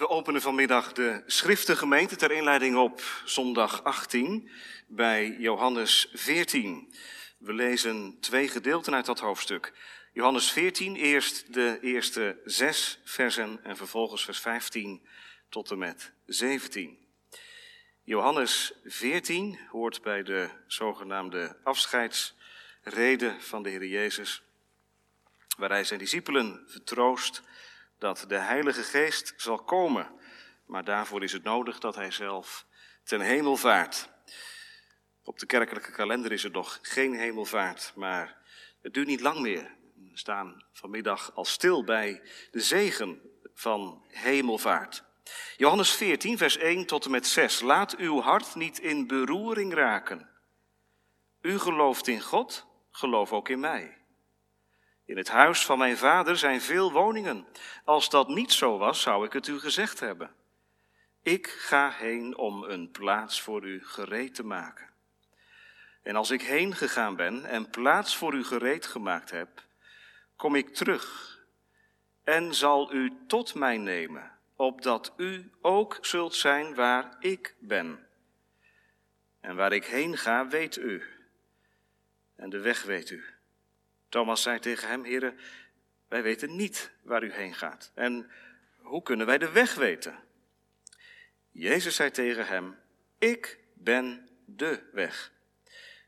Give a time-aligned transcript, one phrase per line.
[0.00, 4.50] We openen vanmiddag de schriftengemeente ter inleiding op zondag 18
[4.86, 6.94] bij Johannes 14.
[7.38, 9.72] We lezen twee gedeelten uit dat hoofdstuk.
[10.12, 15.06] Johannes 14, eerst de eerste zes versen en vervolgens vers 15
[15.48, 16.98] tot en met 17.
[18.02, 24.42] Johannes 14 hoort bij de zogenaamde afscheidsrede van de Heer Jezus,
[25.58, 27.42] waar hij zijn discipelen vertroost
[28.00, 30.10] dat de Heilige Geest zal komen.
[30.66, 32.66] Maar daarvoor is het nodig dat hij zelf
[33.04, 34.08] ten hemel vaart.
[35.22, 38.36] Op de kerkelijke kalender is er nog geen hemelvaart, maar
[38.82, 39.76] het duurt niet lang meer.
[39.94, 43.20] We staan vanmiddag al stil bij de zegen
[43.54, 45.04] van hemelvaart.
[45.56, 47.60] Johannes 14, vers 1 tot en met 6.
[47.60, 50.28] Laat uw hart niet in beroering raken.
[51.40, 53.99] U gelooft in God, geloof ook in mij.
[55.10, 57.46] In het huis van mijn vader zijn veel woningen.
[57.84, 60.30] Als dat niet zo was, zou ik het u gezegd hebben.
[61.22, 64.88] Ik ga heen om een plaats voor u gereed te maken.
[66.02, 69.48] En als ik heen gegaan ben en plaats voor u gereed gemaakt heb,
[70.36, 71.38] kom ik terug
[72.24, 78.06] en zal u tot mij nemen, opdat u ook zult zijn waar ik ben.
[79.40, 81.02] En waar ik heen ga, weet u.
[82.36, 83.29] En de weg weet u.
[84.10, 85.38] Thomas zei tegen hem, heren,
[86.08, 87.92] wij weten niet waar u heen gaat.
[87.94, 88.30] En
[88.76, 90.18] hoe kunnen wij de weg weten?
[91.50, 92.78] Jezus zei tegen hem,
[93.18, 95.32] ik ben de weg,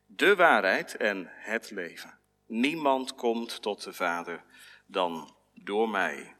[0.06, 2.18] de waarheid en het leven.
[2.46, 4.44] Niemand komt tot de Vader
[4.86, 6.36] dan door mij.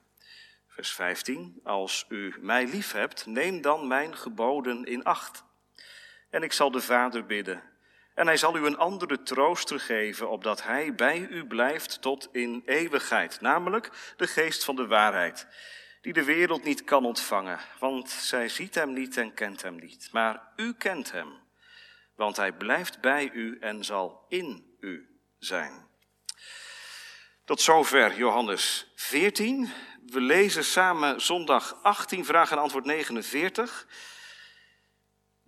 [0.67, 5.45] Vers 15, als u mij lief hebt, neem dan mijn geboden in acht.
[6.31, 7.72] En ik zal de Vader bidden
[8.23, 12.63] en hij zal u een andere trooster geven, opdat hij bij u blijft tot in
[12.67, 15.47] eeuwigheid, namelijk de geest van de waarheid,
[16.01, 20.09] die de wereld niet kan ontvangen, want zij ziet hem niet en kent hem niet.
[20.13, 21.29] Maar u kent hem,
[22.17, 25.87] want hij blijft bij u en zal in u zijn.
[27.45, 29.71] Tot zover Johannes 14.
[30.07, 33.87] We lezen samen zondag 18, vraag en antwoord 49.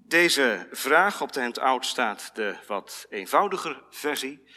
[0.06, 4.48] Deze vraag op de handout staat de wat eenvoudiger versie.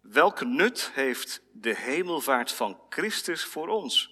[0.00, 4.10] Welke nut heeft de hemelvaart van Christus voor ons?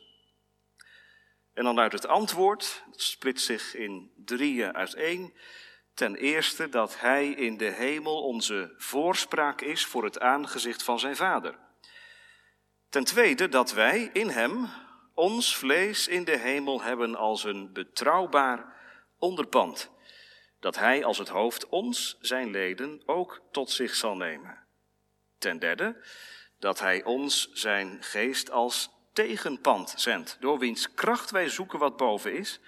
[1.52, 5.32] En dan uit het antwoord, dat splitst zich in drieën uit één.
[5.94, 11.16] Ten eerste dat Hij in de hemel onze voorspraak is voor het aangezicht van zijn
[11.16, 11.58] Vader.
[12.88, 14.68] Ten tweede dat wij in Hem
[15.14, 18.74] ons vlees in de hemel hebben als een betrouwbaar
[19.18, 19.94] onderpand
[20.60, 24.66] dat Hij als het hoofd ons, zijn leden, ook tot zich zal nemen.
[25.38, 26.04] Ten derde,
[26.58, 32.32] dat Hij ons zijn geest als tegenpand zendt, door wiens kracht wij zoeken wat boven
[32.32, 32.60] is,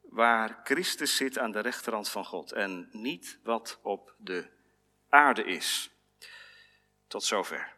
[0.00, 4.50] waar Christus zit aan de rechterhand van God en niet wat op de
[5.08, 5.90] aarde is.
[7.08, 7.72] Tot zover.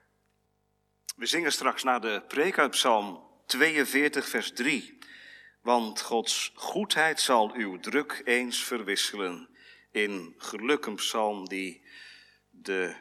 [1.16, 4.93] We zingen straks naar de preek uit Psalm 42, vers 3.
[5.64, 9.48] Want Gods goedheid zal uw druk eens verwisselen
[9.90, 11.82] in geluk, een psalm die
[12.50, 12.94] de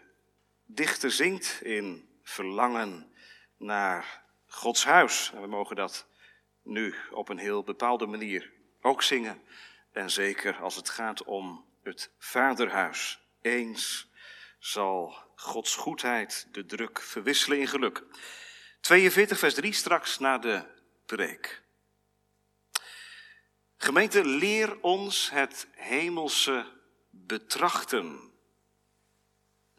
[0.65, 3.11] dichter zingt in verlangen
[3.57, 5.31] naar Gods huis.
[5.33, 6.07] En we mogen dat
[6.61, 8.51] nu op een heel bepaalde manier
[8.81, 9.41] ook zingen.
[9.91, 13.19] En zeker als het gaat om het vaderhuis.
[13.41, 14.09] Eens
[14.59, 18.03] zal Gods goedheid de druk verwisselen in geluk.
[18.81, 20.63] 42 vers 3 straks na de
[21.05, 21.62] preek.
[23.83, 26.65] Gemeente, leer ons het hemelse
[27.09, 28.31] betrachten.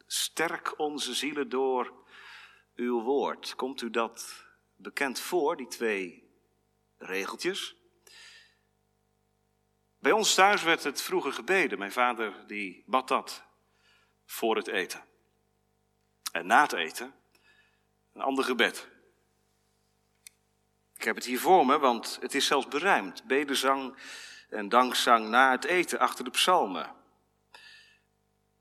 [0.07, 1.93] Sterk onze zielen door
[2.75, 3.55] uw woord.
[3.55, 4.45] Komt u dat
[4.75, 6.29] bekend voor, die twee
[6.97, 7.75] regeltjes?
[9.99, 11.77] Bij ons thuis werd het vroeger gebeden.
[11.77, 13.43] Mijn vader die bad dat
[14.25, 15.03] voor het eten.
[16.31, 17.15] En na het eten
[18.13, 18.94] een ander gebed.
[21.05, 23.23] Ik heb het hier voor me, want het is zelfs beruimd.
[23.23, 23.95] Bedezang
[24.49, 26.95] en dankzang na het eten achter de psalmen.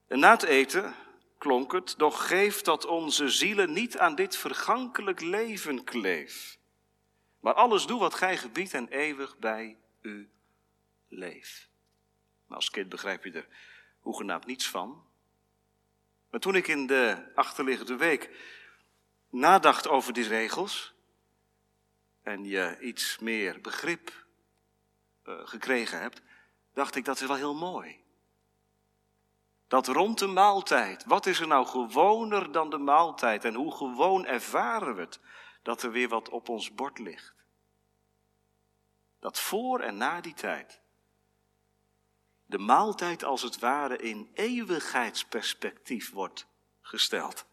[0.06, 0.94] En na het eten
[1.38, 6.58] klonk het, doch geef dat onze zielen niet aan dit vergankelijk leven kleef.
[7.40, 10.30] Maar alles doe wat gij gebiedt en eeuwig bij u
[11.08, 11.68] leef.
[12.46, 13.48] Maar als kind begrijp je er
[14.00, 15.04] hoegenaamd niets van.
[16.30, 18.30] Maar toen ik in de achterliggende week
[19.30, 20.93] nadacht over die regels,
[22.24, 24.26] en je iets meer begrip
[25.24, 26.22] uh, gekregen hebt,
[26.72, 28.02] dacht ik dat is wel heel mooi.
[29.68, 34.26] Dat rond de maaltijd, wat is er nou gewoner dan de maaltijd en hoe gewoon
[34.26, 35.20] ervaren we het
[35.62, 37.34] dat er weer wat op ons bord ligt?
[39.24, 40.80] dat voor en na die tijd
[42.46, 46.46] de maaltijd als het ware in eeuwigheidsperspectief wordt
[46.80, 47.46] gesteld.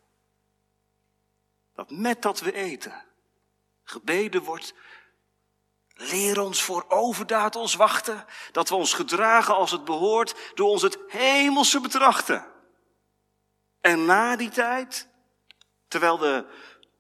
[1.74, 3.06] Dat met dat we eten
[3.92, 4.74] gebeden wordt,
[5.94, 10.82] leer ons voor overdaad ons wachten, dat we ons gedragen als het behoort door ons
[10.82, 12.48] het hemelse betrachten.
[13.82, 15.08] En na die tijd,
[15.88, 16.46] terwijl we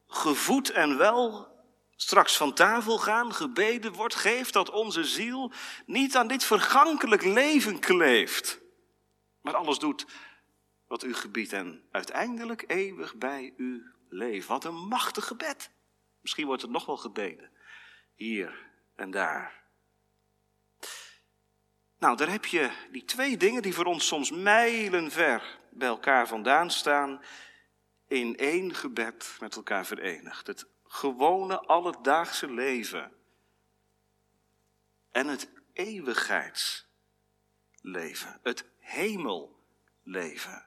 [0.07, 1.47] gevoed en wel
[1.95, 5.51] straks van tafel gaan, gebeden wordt, geeft dat onze ziel
[5.85, 8.59] niet aan dit vergankelijk leven kleeft,
[9.41, 10.05] maar alles doet
[10.91, 14.47] wat u gebiedt en uiteindelijk eeuwig bij u leeft.
[14.47, 15.69] Wat een machtig gebed.
[16.21, 17.51] Misschien wordt het nog wel gebeden,
[18.13, 19.63] hier en daar.
[21.97, 26.71] Nou, daar heb je die twee dingen die voor ons soms mijlenver bij elkaar vandaan
[26.71, 27.21] staan,
[28.07, 30.47] in één gebed met elkaar verenigd.
[30.47, 33.11] Het gewone alledaagse leven
[35.11, 40.65] en het eeuwigheidsleven, het hemelleven.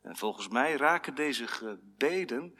[0.00, 2.58] En volgens mij raken deze gebeden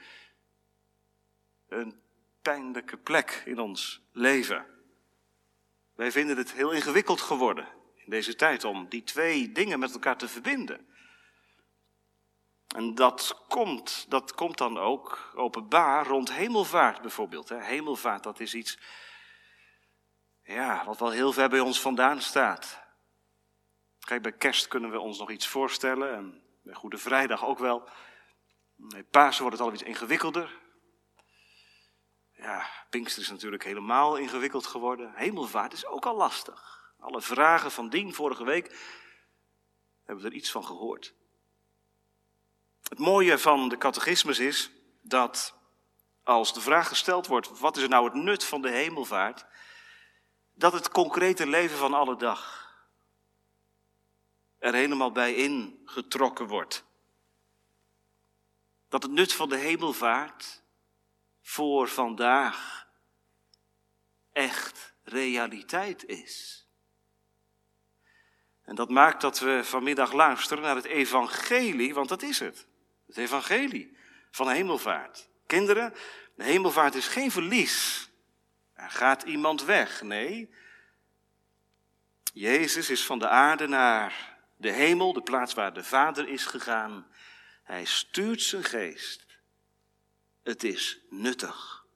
[1.73, 2.01] een
[2.43, 4.67] pijnlijke plek in ons leven.
[5.95, 10.17] Wij vinden het heel ingewikkeld geworden in deze tijd om die twee dingen met elkaar
[10.17, 10.87] te verbinden.
[12.75, 17.49] En dat komt, dat komt dan ook openbaar rond hemelvaart bijvoorbeeld.
[17.49, 18.79] Hemelvaart, dat is iets
[20.43, 22.81] ja, wat wel heel ver bij ons vandaan staat.
[23.99, 27.89] Kijk, bij kerst kunnen we ons nog iets voorstellen en bij Goede Vrijdag ook wel.
[28.75, 30.61] Bij Pasen wordt het al iets ingewikkelder.
[32.43, 35.13] Ja, Pinkster is natuurlijk helemaal ingewikkeld geworden.
[35.15, 36.93] Hemelvaart is ook al lastig.
[36.99, 38.77] Alle vragen van dien vorige week
[40.05, 41.15] hebben we er iets van gehoord.
[42.89, 45.55] Het mooie van de catechismus is dat
[46.23, 49.47] als de vraag gesteld wordt: wat is nou het nut van de hemelvaart?
[50.55, 52.71] Dat het concrete leven van alle dag
[54.59, 56.85] er helemaal bij ingetrokken wordt.
[58.89, 60.62] Dat het nut van de hemelvaart
[61.43, 62.87] voor vandaag
[64.33, 66.67] echt realiteit is.
[68.65, 72.67] En dat maakt dat we vanmiddag luisteren naar het evangelie, want dat is het.
[73.07, 73.97] Het evangelie
[74.31, 75.29] van hemelvaart.
[75.47, 75.95] Kinderen,
[76.35, 78.09] de hemelvaart is geen verlies.
[78.75, 80.03] Er gaat iemand weg.
[80.03, 80.51] Nee.
[82.35, 87.07] Jezus is van de aarde naar de hemel, de plaats waar de Vader is gegaan.
[87.63, 89.27] Hij stuurt zijn geest.
[90.43, 91.87] Het is nuttig.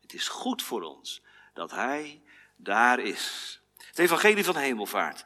[0.00, 1.22] Het is goed voor ons
[1.54, 2.22] dat Hij
[2.56, 3.60] daar is.
[3.76, 5.20] Het evangelie van hemelvaart.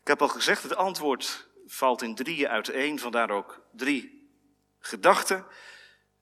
[0.00, 4.28] Ik heb al gezegd, het antwoord valt in drieën uiteen, vandaar ook drie
[4.78, 5.44] gedachte,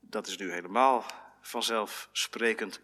[0.01, 1.07] dat is nu helemaal
[1.41, 2.81] vanzelfsprekend.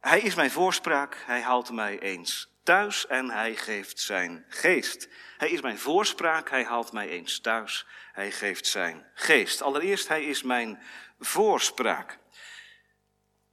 [0.00, 5.08] Hij is mijn voorspraak, hij haalt mij eens thuis en hij geeft zijn geest.
[5.36, 9.62] Hij is mijn voorspraak, hij haalt mij eens thuis, hij geeft zijn geest.
[9.62, 10.82] Allereerst, hij is mijn
[11.18, 12.18] voorspraak.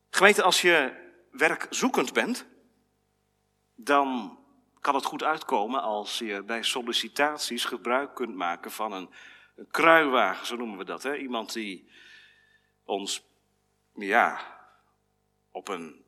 [0.10, 0.94] Gemeente, als je
[1.31, 2.46] werkzoekend bent,
[3.75, 4.40] dan
[4.80, 9.10] kan het goed uitkomen als je bij sollicitaties gebruik kunt maken van een
[9.72, 11.04] kruiwagen, zo noemen we dat.
[11.04, 11.16] Hè?
[11.16, 11.90] Iemand die
[12.84, 13.24] ons,
[13.96, 14.60] ja,
[15.52, 16.06] op een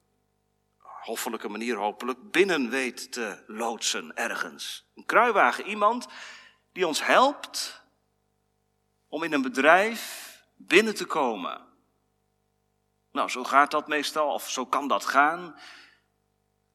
[0.82, 4.86] hoffelijke manier hopelijk binnen weet te loodsen ergens.
[4.96, 6.08] Een kruiwagen, iemand
[6.72, 7.84] die ons helpt
[9.08, 10.33] om in een bedrijf
[10.68, 11.62] binnen te komen.
[13.12, 15.60] Nou, zo gaat dat meestal, of zo kan dat gaan.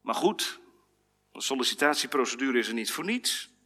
[0.01, 0.61] Maar goed,
[1.33, 3.57] een sollicitatieprocedure is er niet voor niets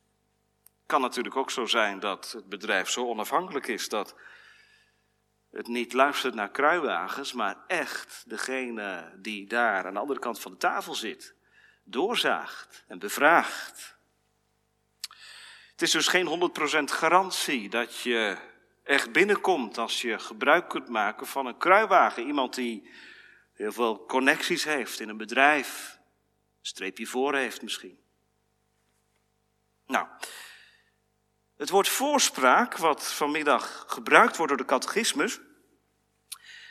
[0.93, 4.15] kan natuurlijk ook zo zijn dat het bedrijf zo onafhankelijk is dat
[5.51, 10.53] het niet luistert naar kruiwagens, maar echt degene die daar aan de andere kant van
[10.53, 11.35] de tafel zit,
[11.85, 13.97] doorzaagt en bevraagt.
[15.71, 16.51] Het is dus geen
[16.81, 18.37] 100% garantie dat je
[18.83, 22.27] echt binnenkomt als je gebruik kunt maken van een kruiwagen.
[22.27, 22.91] Iemand die
[23.53, 25.99] heel veel connecties heeft in een bedrijf,
[26.61, 28.01] een streepje voor heeft misschien.
[29.87, 30.07] Nou,
[31.57, 35.41] het woord voorspraak, wat vanmiddag gebruikt wordt door de catechismus,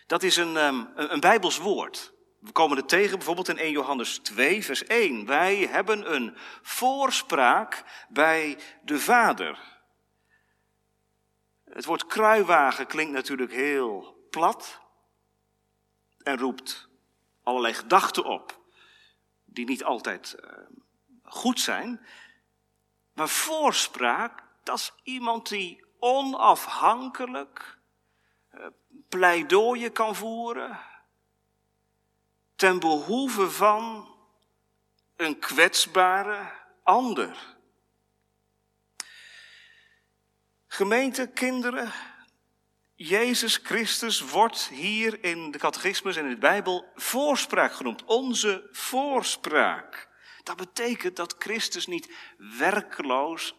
[0.07, 2.13] dat is een, ehm, een, een Bijbels woord.
[2.39, 5.25] We komen het tegen bijvoorbeeld in 1 Johannes 2, vers 1.
[5.25, 9.59] Wij hebben een voorspraak bij de Vader.
[11.73, 14.81] Het woord kruiwagen klinkt natuurlijk heel plat
[16.17, 16.89] en roept
[17.43, 18.59] allerlei gedachten op
[19.45, 20.49] die niet altijd uh,
[21.23, 22.05] goed zijn.
[23.13, 27.77] Maar voorspraak, dat is iemand die onafhankelijk
[28.49, 28.65] eh,
[29.09, 30.79] pleidooien kan voeren
[32.55, 34.09] ten behoeve van
[35.15, 36.51] een kwetsbare
[36.83, 37.59] ander.
[40.73, 41.91] Gemeente, kinderen,
[42.95, 48.03] Jezus Christus wordt hier in de catechismus en in de Bijbel voorspraak genoemd.
[48.03, 50.09] Onze voorspraak.
[50.43, 53.55] Dat betekent dat Christus niet werkeloos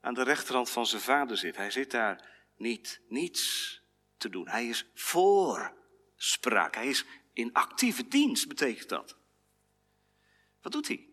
[0.00, 1.56] aan de rechterhand van zijn vader zit.
[1.56, 3.82] Hij zit daar niet niets
[4.16, 4.48] te doen.
[4.48, 6.74] Hij is voorspraak.
[6.74, 9.16] Hij is in actieve dienst, betekent dat.
[10.62, 11.08] Wat doet hij?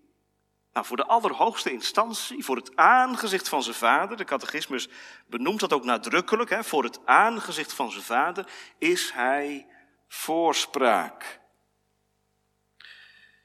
[0.73, 4.89] Nou, voor de allerhoogste instantie, voor het aangezicht van zijn vader, de catechismus
[5.27, 9.67] benoemt dat ook nadrukkelijk, hè, voor het aangezicht van zijn vader is hij
[10.07, 11.41] voorspraak.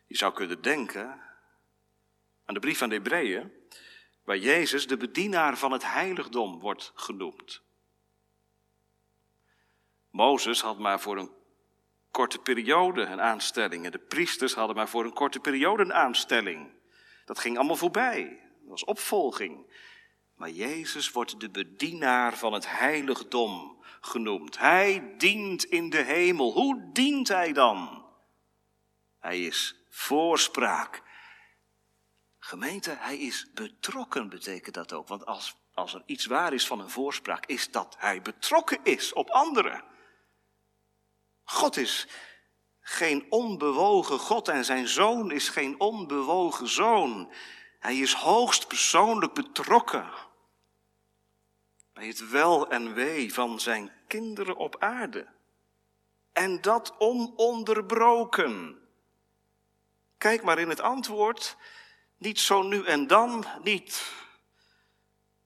[0.07, 1.21] Je zou kunnen denken
[2.45, 3.53] aan de brief aan de Hebreeën,
[4.25, 7.63] waar Jezus de bedienaar van het heiligdom wordt genoemd.
[10.11, 11.33] Mozes had maar voor een
[12.11, 16.78] korte periode een aanstelling en de priesters hadden maar voor een korte periode een aanstelling.
[17.29, 18.41] Dat ging allemaal voorbij.
[18.61, 19.73] Dat was opvolging.
[20.35, 24.59] Maar Jezus wordt de bedienaar van het heiligdom genoemd.
[24.59, 26.53] Hij dient in de hemel.
[26.53, 28.07] Hoe dient hij dan?
[29.19, 31.03] Hij is voorspraak.
[32.39, 35.09] Gemeente, hij is betrokken, betekent dat ook.
[35.09, 39.13] Want als, als er iets waar is van een voorspraak, is dat hij betrokken is
[39.13, 39.85] op anderen.
[41.45, 42.09] God is
[42.91, 47.33] geen onbewogen God en zijn zoon is geen onbewogen zoon.
[47.79, 50.11] Hij is hoogst persoonlijk betrokken
[51.93, 55.27] bij het wel en wee van zijn kinderen op aarde.
[56.33, 58.79] En dat ononderbroken.
[60.19, 61.57] Kijk maar in het antwoord,
[62.17, 64.13] niet zo nu en dan, niet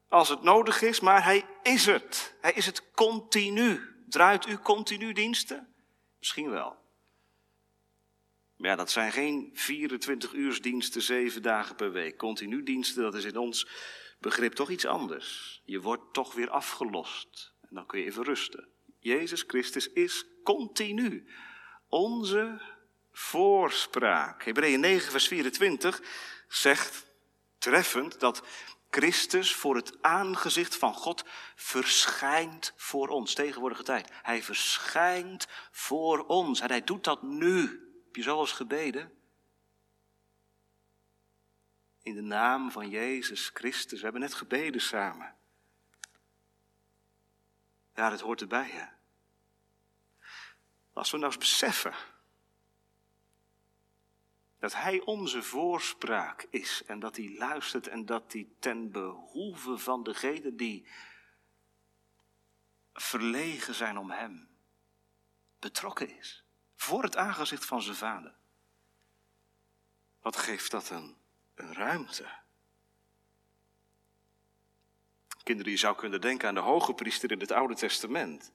[0.08, 2.34] als het nodig is, maar hij is het.
[2.40, 3.96] Hij is het continu.
[4.08, 5.75] Draait u continu diensten?
[6.18, 6.82] Misschien wel.
[8.62, 12.16] Maar ja, dat zijn geen 24 uursdiensten, zeven dagen per week.
[12.16, 13.69] Continu diensten, dat is in ons
[14.21, 15.61] begrip toch iets anders.
[15.64, 17.52] Je wordt toch weer afgelost.
[17.61, 18.69] En dan kun je even rusten.
[18.99, 21.26] Jezus Christus is continu
[21.88, 22.61] onze
[23.12, 24.45] voorspraak.
[24.45, 26.02] Hebreeën 9, vers 24
[26.49, 27.07] zegt
[27.59, 28.42] treffend dat
[28.90, 33.35] Christus voor het aangezicht van God verschijnt voor ons.
[33.35, 34.09] Tegenwoordige tijd.
[34.23, 36.61] Hij verschijnt voor ons.
[36.61, 37.90] En hij doet dat nu.
[38.12, 39.19] Heb je zo eens gebeden?
[42.02, 43.99] In de naam van Jezus Christus.
[43.99, 45.37] We hebben net gebeden samen.
[47.95, 48.87] Ja, dat hoort erbij, hè.
[50.92, 51.95] Als we nou eens beseffen
[54.59, 60.02] dat Hij onze voorspraak is en dat Hij luistert en dat Hij ten behoeve van
[60.02, 60.87] degenen die
[62.92, 64.49] verlegen zijn om Hem
[65.59, 66.45] betrokken is
[66.83, 68.35] voor het aangezicht van zijn vader.
[70.21, 71.17] Wat geeft dat een,
[71.55, 72.41] een ruimte?
[75.43, 78.53] Kinderen, je zou kunnen denken aan de hoge priester in het Oude Testament.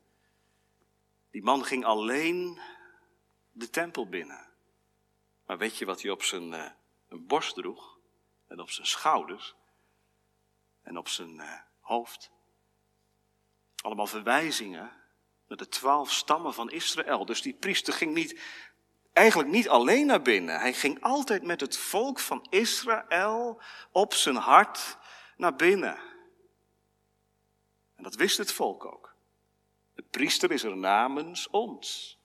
[1.32, 2.60] Die man ging alleen
[3.52, 4.50] de tempel binnen.
[5.46, 6.72] Maar weet je wat hij op zijn uh,
[7.10, 8.00] borst droeg?
[8.48, 9.56] En op zijn schouders?
[10.82, 12.32] En op zijn uh, hoofd?
[13.76, 15.07] Allemaal verwijzingen
[15.48, 17.26] met de twaalf stammen van Israël.
[17.26, 18.42] Dus die priester ging niet,
[19.14, 20.60] eigenlijk niet alleen naar binnen.
[20.60, 23.62] Hij ging altijd met het volk van Israël
[23.92, 24.98] op zijn hart
[25.38, 25.98] naar binnen.
[27.96, 29.16] En dat wist het volk ook.
[29.94, 32.18] De priester is er namens ons.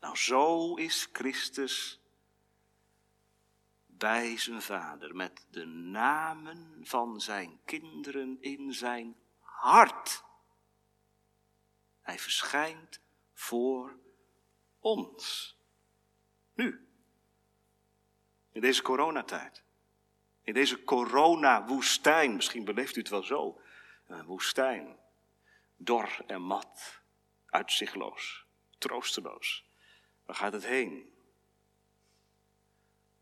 [0.00, 2.00] Nou, zo is Christus
[3.86, 10.24] bij zijn vader, met de namen van zijn kinderen in zijn hart.
[12.06, 13.00] Hij verschijnt
[13.32, 13.98] voor
[14.78, 15.56] ons.
[16.54, 16.88] Nu.
[18.52, 19.62] In deze coronatijd.
[20.42, 22.34] In deze corona-woestijn.
[22.34, 23.60] Misschien beleeft u het wel zo.
[24.06, 24.96] Een woestijn.
[25.76, 27.00] Dor en mat.
[27.46, 28.46] Uitzichtloos.
[28.78, 29.68] Troosteloos.
[30.24, 31.14] Waar gaat het heen?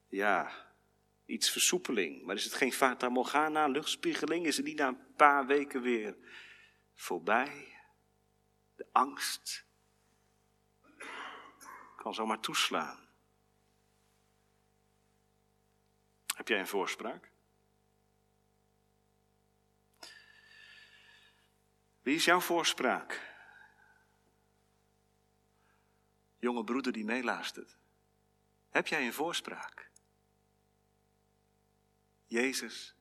[0.08, 0.52] Ja,
[1.26, 2.22] iets versoepeling.
[2.24, 4.46] Maar is het geen fata morgana, luchtspiegeling?
[4.46, 6.16] Is het niet na een paar weken weer
[6.94, 7.73] voorbij?
[8.74, 9.64] De angst
[11.96, 13.08] kan zomaar toeslaan.
[16.34, 17.30] Heb jij een voorspraak?
[22.02, 23.32] Wie is jouw voorspraak?
[26.38, 27.76] Jonge broeder die meeluistert.
[28.70, 29.90] Heb jij een voorspraak?
[32.24, 32.94] Jezus,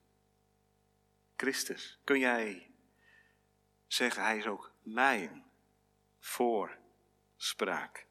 [1.36, 1.98] Christus.
[2.04, 2.74] Kun jij
[3.86, 5.44] zeggen, hij is ook mijn
[6.24, 8.06] voorspraak.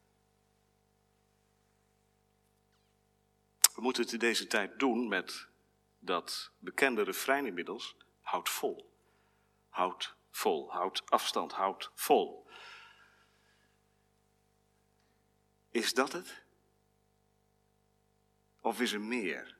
[3.74, 5.48] We moeten het in deze tijd doen met
[5.98, 7.96] dat bekende refrein inmiddels.
[8.20, 8.92] Houd vol.
[9.68, 10.72] Houd vol.
[10.72, 11.52] Houd afstand.
[11.52, 12.46] Houd vol.
[15.70, 16.42] Is dat het?
[18.60, 19.53] Of is er meer?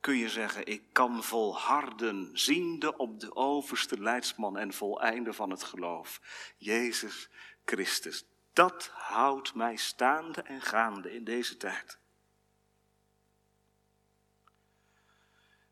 [0.00, 5.62] Kun je zeggen, ik kan volharden, ziende op de overste leidsman en voleinde van het
[5.62, 6.20] geloof,
[6.56, 7.28] Jezus
[7.64, 8.24] Christus.
[8.52, 11.98] Dat houdt mij staande en gaande in deze tijd.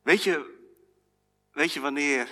[0.03, 0.59] Weet je,
[1.53, 2.29] weet je wanneer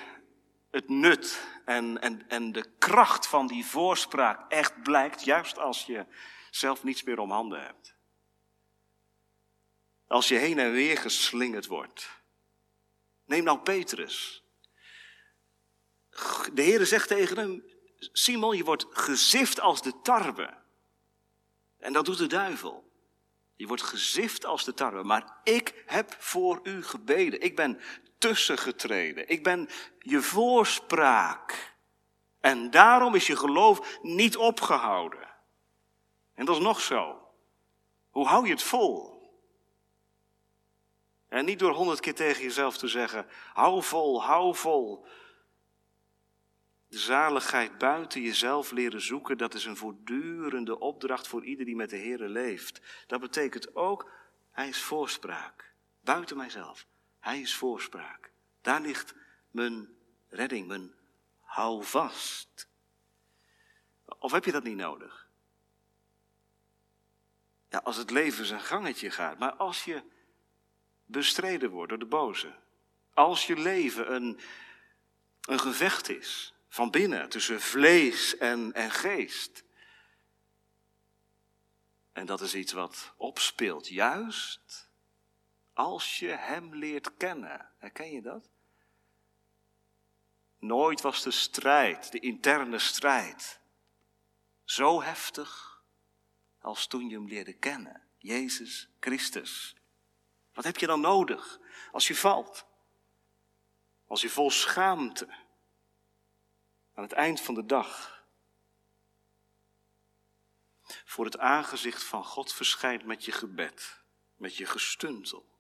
[0.70, 6.06] het nut en, en, en de kracht van die voorspraak echt blijkt, juist als je
[6.50, 7.95] zelf niets meer om handen hebt?
[10.06, 12.08] Als je heen en weer geslingerd wordt.
[13.24, 14.44] Neem nou Petrus.
[16.52, 17.64] De Heere zegt tegen hem,
[17.98, 20.54] Simon, je wordt gezift als de tarwe.
[21.78, 22.84] En dat doet de duivel.
[23.56, 25.02] Je wordt gezift als de tarwe.
[25.02, 27.40] Maar ik heb voor u gebeden.
[27.40, 27.80] Ik ben
[28.18, 29.28] tussengetreden.
[29.28, 31.74] Ik ben je voorspraak.
[32.40, 35.28] En daarom is je geloof niet opgehouden.
[36.34, 37.28] En dat is nog zo.
[38.10, 39.15] Hoe hou je het vol?
[41.28, 45.06] En niet door honderd keer tegen jezelf te zeggen: hou vol, hou vol.
[46.88, 51.90] De zaligheid buiten jezelf leren zoeken, dat is een voortdurende opdracht voor ieder die met
[51.90, 52.80] de Heer leeft.
[53.06, 54.10] Dat betekent ook,
[54.50, 55.74] Hij is voorspraak.
[56.00, 56.86] Buiten mijzelf.
[57.20, 58.30] Hij is voorspraak.
[58.60, 59.14] Daar ligt
[59.50, 59.88] mijn
[60.28, 60.94] redding, mijn
[61.40, 62.68] houvast.
[64.18, 65.28] Of heb je dat niet nodig?
[67.68, 70.02] Ja, als het leven zijn gangetje gaat, maar als je
[71.06, 72.54] bestreden wordt door de boze.
[73.14, 74.40] Als je leven een,
[75.40, 79.64] een gevecht is van binnen tussen vlees en, en geest.
[82.12, 84.90] En dat is iets wat opspeelt, juist
[85.72, 87.70] als je Hem leert kennen.
[87.78, 88.50] Herken je dat?
[90.58, 93.60] Nooit was de strijd, de interne strijd,
[94.64, 95.82] zo heftig
[96.60, 98.02] als toen je Hem leerde kennen.
[98.18, 99.76] Jezus Christus.
[100.56, 101.58] Wat heb je dan nodig
[101.92, 102.66] als je valt?
[104.06, 105.26] Als je vol schaamte
[106.94, 108.24] aan het eind van de dag
[111.04, 114.02] voor het aangezicht van God verschijnt met je gebed,
[114.36, 115.58] met je gestuntel,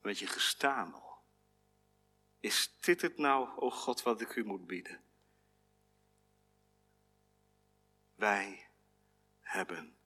[0.00, 1.18] met je gestamel.
[2.40, 5.04] Is dit het nou, o God, wat ik u moet bieden?
[8.14, 8.68] Wij
[9.40, 9.96] hebben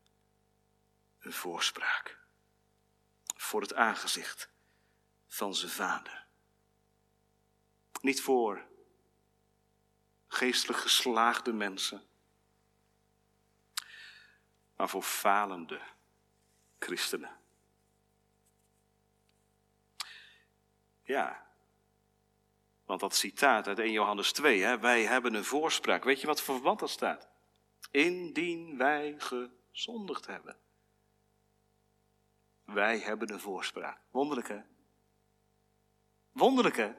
[1.19, 2.20] een voorspraak
[3.41, 4.51] voor het aangezicht
[5.27, 6.27] van zijn vader.
[8.01, 8.67] Niet voor
[10.27, 12.03] geestelijk geslaagde mensen,
[14.77, 15.81] maar voor falende
[16.79, 17.39] christenen.
[21.03, 21.47] Ja,
[22.85, 26.05] want dat citaat uit 1 Johannes 2, hè, wij hebben een voorspraak.
[26.05, 27.29] Weet je wat voor verband dat staat?
[27.91, 30.61] Indien wij gezondigd hebben.
[32.73, 33.99] Wij hebben een voorspraak.
[34.11, 34.61] Wonderlijk hè?
[36.33, 36.93] Wonderlijk?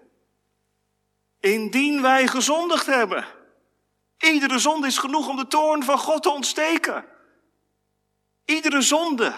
[1.39, 3.25] Indien wij gezondigd hebben.
[4.17, 7.05] Iedere zonde is genoeg om de toorn van God te ontsteken.
[8.45, 9.33] Iedere zonde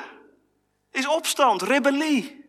[0.92, 2.46] is opstand, rebellie.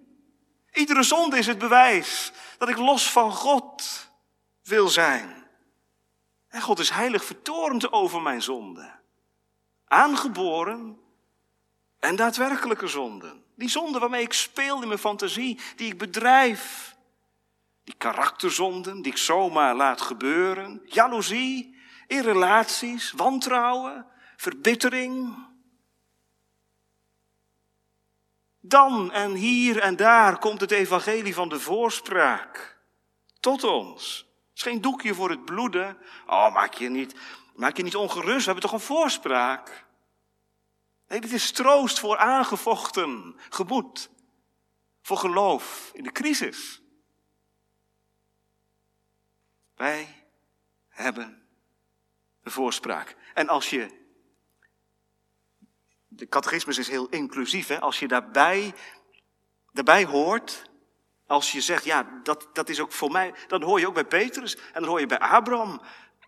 [0.72, 4.08] Iedere zonde is het bewijs dat ik los van God
[4.62, 5.46] wil zijn.
[6.48, 8.92] En God is heilig vertoornd over mijn zonde.
[9.84, 11.03] Aangeboren
[12.04, 13.44] en daadwerkelijke zonden.
[13.54, 16.94] Die zonde waarmee ik speel in mijn fantasie, die ik bedrijf.
[17.84, 20.82] Die karakterzonden die ik zomaar laat gebeuren.
[20.84, 25.36] Jaloezie in relaties, wantrouwen, verbittering.
[28.60, 32.78] Dan en hier en daar komt het evangelie van de voorspraak
[33.40, 34.26] tot ons.
[34.48, 35.98] Het is geen doekje voor het bloeden.
[36.26, 37.14] Oh, maak je niet,
[37.54, 39.83] maak je niet ongerust, we hebben toch een voorspraak.
[41.08, 44.10] Nee, dit is troost voor aangevochten gemoed.
[45.02, 46.82] Voor geloof in de crisis.
[49.74, 50.26] Wij
[50.88, 51.48] hebben
[52.42, 53.16] een voorspraak.
[53.34, 54.02] En als je.
[56.08, 57.80] De catechismus is heel inclusief, hè?
[57.80, 58.74] Als je daarbij,
[59.72, 60.70] daarbij hoort.
[61.26, 63.34] Als je zegt, ja, dat, dat is ook voor mij.
[63.46, 64.56] Dan hoor je ook bij Petrus.
[64.56, 65.80] En dan hoor je bij Abraham.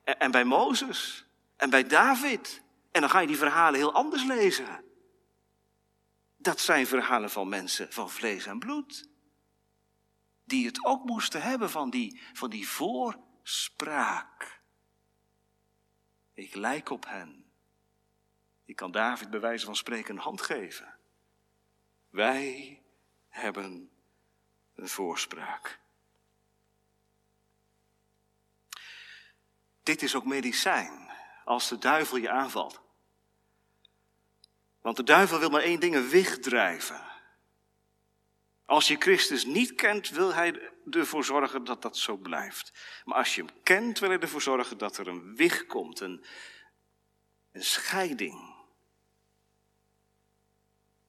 [0.05, 1.27] En, en bij Mozes.
[1.57, 2.63] En bij David.
[2.97, 4.85] En dan ga je die verhalen heel anders lezen.
[6.37, 9.09] Dat zijn verhalen van mensen van vlees en bloed.
[10.45, 14.61] Die het ook moesten hebben van die, van die voorspraak.
[16.35, 17.51] Ik lijk op hen.
[18.65, 20.99] Je kan David bij wijze van spreken een hand geven.
[22.09, 22.83] Wij
[23.29, 23.91] hebben
[24.75, 25.81] een voorspraak.
[29.83, 31.11] Dit is ook medicijn
[31.45, 32.85] als de duivel je aanvalt.
[34.87, 37.01] Want de duivel wil maar één ding wegdrijven.
[38.65, 42.73] Als je Christus niet kent, wil hij ervoor zorgen dat dat zo blijft.
[43.05, 46.25] Maar als je hem kent, wil hij ervoor zorgen dat er een wig komt, een,
[47.53, 48.55] een scheiding.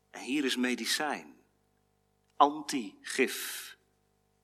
[0.10, 1.36] En hier is medicijn.
[2.36, 3.78] Antigif.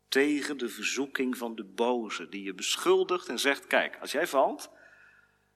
[0.07, 4.69] Tegen de verzoeking van de boze, die je beschuldigt en zegt: Kijk, als jij valt,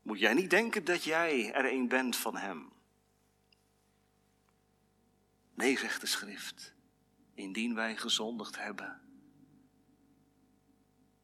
[0.01, 2.75] moet jij niet denken dat jij er een bent van hem.
[5.57, 6.73] Nee, zegt de schrift,
[7.33, 9.01] indien wij gezondigd hebben,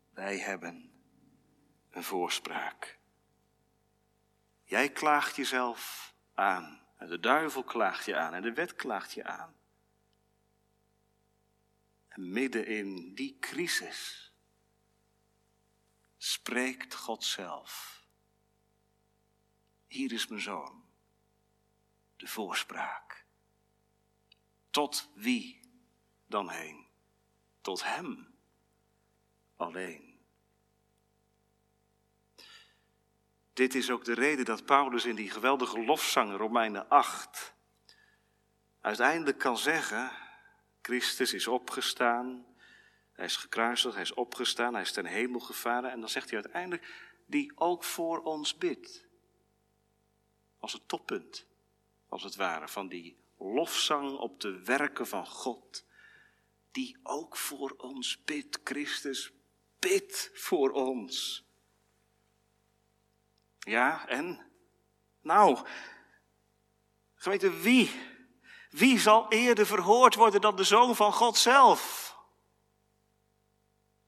[0.10, 0.92] wij hebben
[1.90, 3.00] een voorspraak.
[4.64, 9.24] Jij klaagt jezelf aan en de duivel klaagt je aan en de wet klaagt je
[9.24, 9.56] aan.
[12.08, 14.34] En midden in die crisis
[16.18, 18.02] spreekt God zelf.
[19.88, 20.86] Hier is mijn zoon,
[22.16, 23.23] de voorspraak.
[24.74, 25.60] Tot wie
[26.26, 26.88] dan heen?
[27.62, 28.36] Tot hem
[29.56, 30.20] alleen.
[33.54, 37.54] Dit is ook de reden dat Paulus in die geweldige lofzang Romeinen 8
[38.82, 40.12] uiteindelijk kan zeggen,
[40.82, 42.46] Christus is opgestaan,
[43.12, 46.42] hij is gekruisigd, hij is opgestaan, hij is ten hemel gevaren en dan zegt hij
[46.42, 49.06] uiteindelijk, die ook voor ons bidt.
[50.60, 51.46] Als het toppunt,
[52.08, 55.86] als het ware, van die lofzang op de werken van God,
[56.72, 58.60] die ook voor ons bidt.
[58.64, 59.32] Christus
[59.80, 61.46] bidt voor ons.
[63.60, 64.52] Ja, en?
[65.22, 65.68] Nou,
[67.16, 67.92] gemeente, wie?
[68.70, 72.12] Wie zal eerder verhoord worden dan de Zoon van God zelf?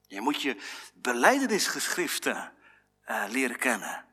[0.07, 0.57] Je moet je
[0.93, 2.53] beleidenisgeschriften
[3.05, 4.04] uh, leren kennen.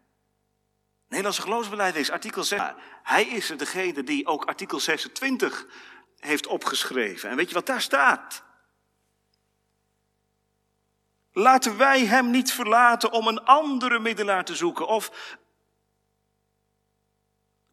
[1.12, 2.60] Nederlandse is artikel 6.
[3.02, 5.66] Hij is degene die ook artikel 26
[6.18, 7.30] heeft opgeschreven.
[7.30, 8.42] En weet je wat daar staat?
[11.32, 15.36] Laten wij hem niet verlaten om een andere middelaar te zoeken of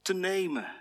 [0.01, 0.75] te nemen.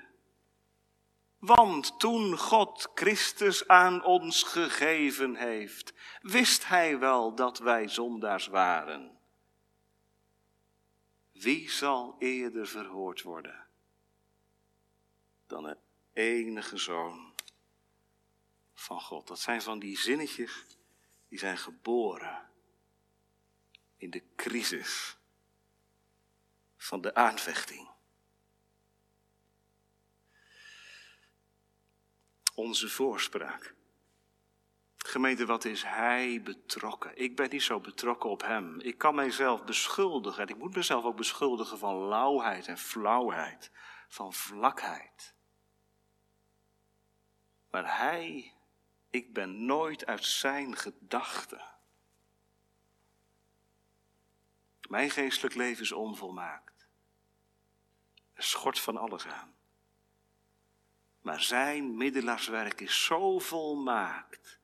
[1.39, 9.18] Want toen God Christus aan ons gegeven heeft, wist hij wel dat wij zondaars waren.
[11.41, 13.67] Wie zal eerder verhoord worden
[15.47, 15.77] dan de
[16.13, 17.35] enige zoon
[18.75, 19.27] van God?
[19.27, 20.67] Dat zijn van die zinnetjes
[21.29, 22.51] die zijn geboren
[23.97, 25.17] in de crisis
[26.77, 27.91] van de aanvechting.
[32.55, 33.75] Onze voorspraak.
[34.99, 37.19] Gemeente, wat is hij betrokken?
[37.19, 38.81] Ik ben niet zo betrokken op hem.
[38.81, 43.71] Ik kan mijzelf beschuldigen en ik moet mezelf ook beschuldigen van lauwheid en flauwheid,
[44.09, 45.35] van vlakheid.
[47.71, 48.55] Maar hij,
[49.11, 51.63] ik ben nooit uit zijn gedachten.
[54.89, 56.89] Mijn geestelijk leven is onvolmaakt.
[58.33, 59.57] Er schort van alles aan.
[61.21, 64.58] Maar zijn middelaarswerk is zo volmaakt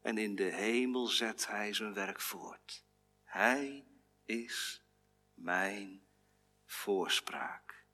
[0.00, 2.84] en in de hemel zet hij zijn werk voort.
[3.24, 3.84] Hij
[4.24, 4.82] is
[5.34, 6.02] mijn
[6.66, 7.84] voorspraak.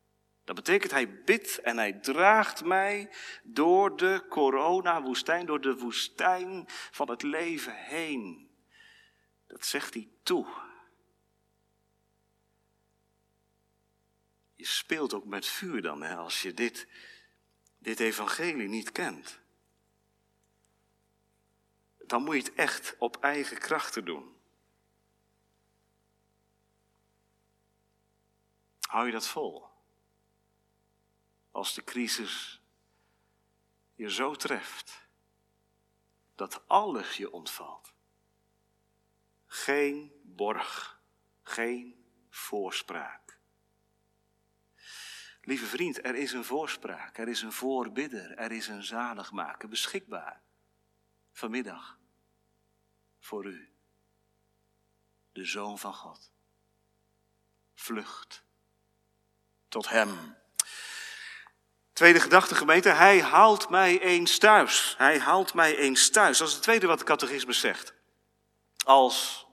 [0.44, 3.12] Dat betekent hij bidt en hij draagt mij
[3.42, 8.50] door de corona-woestijn, door de woestijn van het leven heen.
[9.46, 10.46] Dat zegt hij toe.
[14.54, 16.88] Je speelt ook met vuur dan, hè, als je dit,
[17.78, 19.42] dit evangelie niet kent
[22.06, 24.36] dan moet je het echt op eigen krachten doen.
[28.80, 29.66] Hou je dat vol?
[31.50, 32.62] Als de crisis
[33.94, 35.08] je zo treft
[36.34, 37.94] dat alles je ontvalt.
[39.46, 41.00] Geen borg,
[41.42, 43.38] geen voorspraak.
[45.40, 50.43] Lieve vriend, er is een voorspraak, er is een voorbidder, er is een zaligmaker beschikbaar
[51.34, 51.98] vanmiddag
[53.18, 53.72] voor u,
[55.32, 56.30] de Zoon van God.
[57.74, 58.44] Vlucht
[59.68, 60.36] tot Hem.
[61.92, 64.94] Tweede gedachte gemeente, Hij haalt mij eens thuis.
[64.98, 66.38] Hij haalt mij eens thuis.
[66.38, 67.94] Dat is het tweede wat de catechismus zegt.
[68.84, 69.46] Als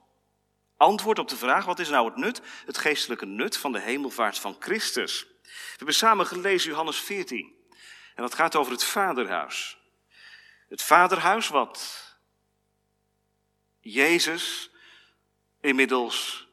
[0.76, 2.40] antwoord op de vraag, wat is nou het nut?
[2.66, 5.26] Het geestelijke nut van de hemelvaart van Christus.
[5.42, 7.54] We hebben samen gelezen Johannes 14.
[8.14, 9.81] En dat gaat over het vaderhuis.
[10.72, 12.04] Het vaderhuis wat
[13.80, 14.70] Jezus
[15.60, 16.48] inmiddels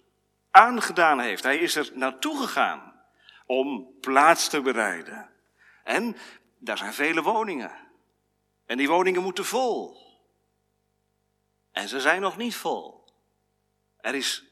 [0.51, 1.43] aangedaan heeft.
[1.43, 3.01] Hij is er naartoe gegaan
[3.45, 5.29] om plaats te bereiden.
[5.83, 6.17] En
[6.57, 7.71] daar zijn vele woningen.
[8.65, 9.97] En die woningen moeten vol.
[11.71, 13.13] En ze zijn nog niet vol.
[13.97, 14.43] Er is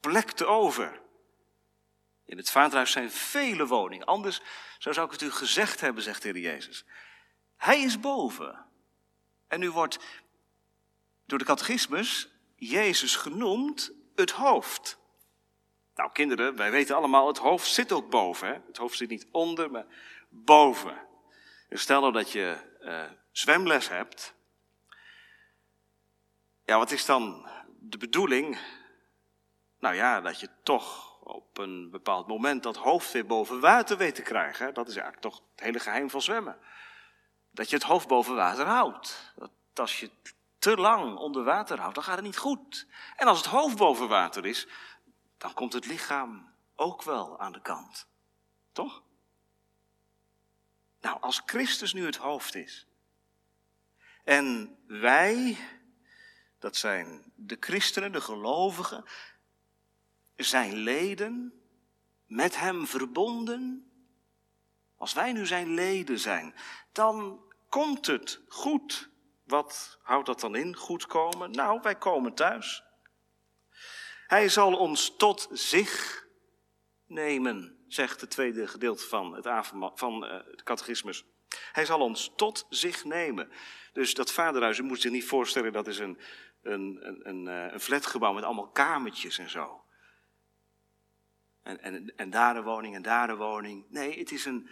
[0.00, 1.00] plek te over.
[2.24, 4.06] In het vaderhuis zijn vele woningen.
[4.06, 4.40] Anders
[4.78, 6.84] zo zou ik het u gezegd hebben, zegt de Heer Jezus.
[7.56, 8.70] Hij is boven.
[9.52, 9.98] En nu wordt
[11.26, 14.98] door de catechismus Jezus genoemd het hoofd.
[15.94, 18.48] Nou, kinderen, wij weten allemaal, het hoofd zit ook boven.
[18.48, 18.58] Hè?
[18.66, 19.86] Het hoofd zit niet onder, maar
[20.28, 21.06] boven.
[21.70, 24.34] stel nou dat je uh, zwemles hebt.
[26.64, 27.48] Ja, wat is dan
[27.80, 28.58] de bedoeling?
[29.78, 34.14] Nou ja, dat je toch op een bepaald moment dat hoofd weer boven water weet
[34.14, 34.74] te krijgen.
[34.74, 36.58] Dat is eigenlijk toch het hele geheim van zwemmen.
[37.52, 39.32] Dat je het hoofd boven water houdt.
[39.36, 42.86] Dat als je het te lang onder water houdt, dan gaat het niet goed.
[43.16, 44.68] En als het hoofd boven water is,
[45.38, 48.06] dan komt het lichaam ook wel aan de kant.
[48.72, 49.02] Toch?
[51.00, 52.86] Nou, als Christus nu het hoofd is.
[54.24, 55.58] En wij,
[56.58, 59.04] dat zijn de christenen, de gelovigen,
[60.36, 61.62] zijn leden,
[62.26, 63.91] met hem verbonden.
[65.02, 66.54] Als wij nu zijn leden zijn,
[66.92, 69.10] dan komt het goed.
[69.44, 71.50] Wat houdt dat dan in, goed komen?
[71.50, 72.82] Nou, wij komen thuis.
[74.26, 76.26] Hij zal ons tot zich
[77.06, 79.44] nemen, zegt het tweede gedeelte van het,
[80.50, 81.24] het catechismus.
[81.72, 83.50] Hij zal ons tot zich nemen.
[83.92, 86.18] Dus dat vaderhuis, u moet zich niet voorstellen, dat is een,
[86.62, 89.84] een, een, een, eh, een flatgebouw met allemaal kamertjes en zo.
[91.62, 93.86] En, en, en daar een woning en daar een woning.
[93.88, 94.68] Nee, het is een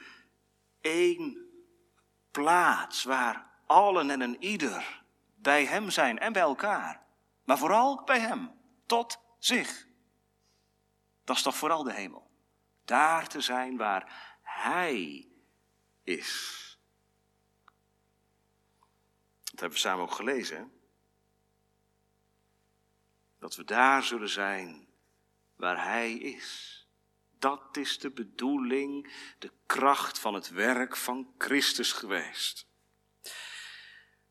[0.81, 1.49] één
[2.31, 7.03] plaats waar allen en een ieder bij hem zijn en bij elkaar.
[7.45, 8.51] Maar vooral bij hem,
[8.87, 9.87] tot zich.
[11.25, 12.31] Dat is toch vooral de hemel.
[12.85, 15.29] Daar te zijn waar hij
[16.03, 16.59] is.
[19.43, 20.73] Dat hebben we samen ook gelezen.
[23.39, 24.89] Dat we daar zullen zijn
[25.57, 26.80] waar hij is.
[27.41, 32.67] Dat is de bedoeling, de kracht van het werk van Christus geweest.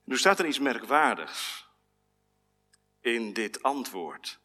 [0.04, 1.68] Nu staat er iets merkwaardigs
[3.02, 4.40] in dit antwoord.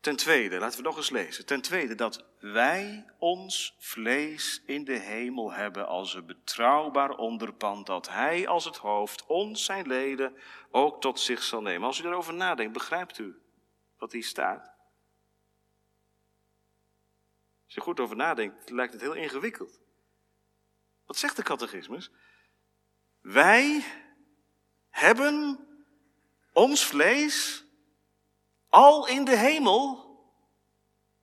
[0.00, 1.46] Ten tweede, laten we nog eens lezen.
[1.46, 8.08] Ten tweede, dat wij ons vlees in de hemel hebben als een betrouwbaar onderpand, dat
[8.08, 10.36] Hij als het hoofd ons zijn leden
[10.70, 11.86] ook tot zich zal nemen.
[11.86, 13.42] Als u daarover nadenkt, begrijpt u
[13.98, 14.71] wat hier staat?
[17.74, 19.80] Als je goed over nadenkt, lijkt het heel ingewikkeld.
[21.06, 22.10] Wat zegt de catechismus?
[23.20, 23.84] Wij
[24.88, 25.66] hebben
[26.52, 27.64] ons vlees
[28.68, 30.10] al in de hemel.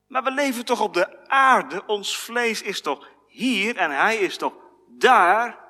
[0.07, 1.85] Maar we leven toch op de aarde.
[1.85, 4.53] Ons vlees is toch hier en hij is toch
[4.87, 5.67] daar.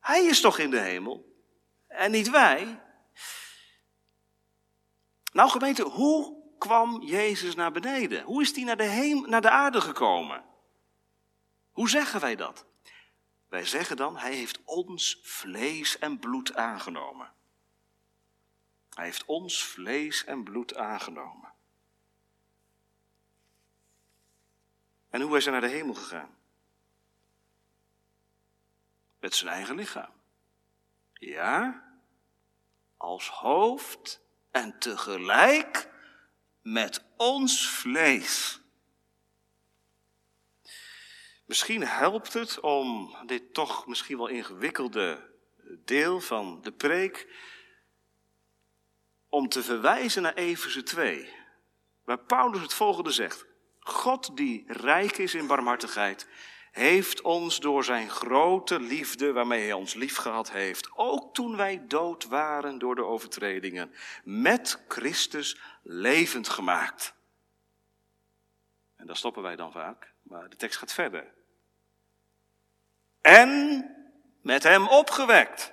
[0.00, 1.44] Hij is toch in de hemel
[1.86, 2.82] en niet wij.
[5.32, 8.22] Nou gemeente, hoe kwam Jezus naar beneden?
[8.22, 10.44] Hoe is hij naar de, naar de aarde gekomen?
[11.70, 12.66] Hoe zeggen wij dat?
[13.48, 17.32] Wij zeggen dan, hij heeft ons vlees en bloed aangenomen.
[18.94, 21.52] Hij heeft ons vlees en bloed aangenomen.
[25.10, 26.38] En hoe is hij naar de hemel gegaan?
[29.20, 30.12] Met zijn eigen lichaam.
[31.12, 31.84] Ja,
[32.96, 34.20] als hoofd
[34.50, 35.89] en tegelijk
[36.62, 38.60] met ons vlees.
[41.46, 45.30] Misschien helpt het om dit toch misschien wel ingewikkelde
[45.84, 47.26] deel van de preek
[49.28, 51.28] om te verwijzen naar Efeze 2,
[52.04, 53.46] waar Paulus het volgende zegt.
[53.78, 56.28] God die rijk is in barmhartigheid,
[56.70, 62.24] heeft ons door zijn grote liefde waarmee hij ons liefgehad heeft, ook toen wij dood
[62.24, 67.14] waren door de overtredingen, met Christus levend gemaakt.
[68.96, 71.34] En daar stoppen wij dan vaak, maar de tekst gaat verder.
[73.20, 73.84] En
[74.42, 75.72] met hem opgewekt.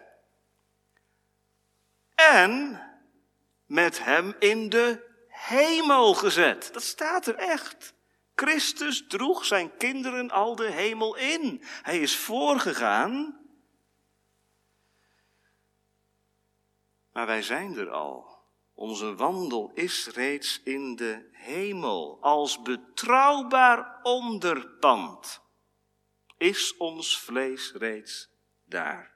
[2.16, 2.82] En
[3.66, 6.70] met hem in de hemel gezet.
[6.74, 7.94] Dat staat er echt.
[8.38, 11.64] Christus droeg zijn kinderen al de hemel in.
[11.64, 13.40] Hij is voorgegaan.
[17.12, 18.38] Maar wij zijn er al
[18.78, 22.18] Onze wandel is reeds in de hemel.
[22.22, 25.42] Als betrouwbaar onderpand
[26.38, 28.30] is ons vlees reeds
[28.66, 29.16] daar.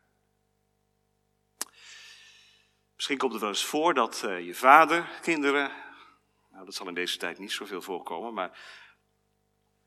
[2.96, 5.72] Misschien komt het wel eens voor dat uh, je vader, kinderen,
[6.52, 8.60] nou dat zal in deze tijd niet zoveel voorkomen, maar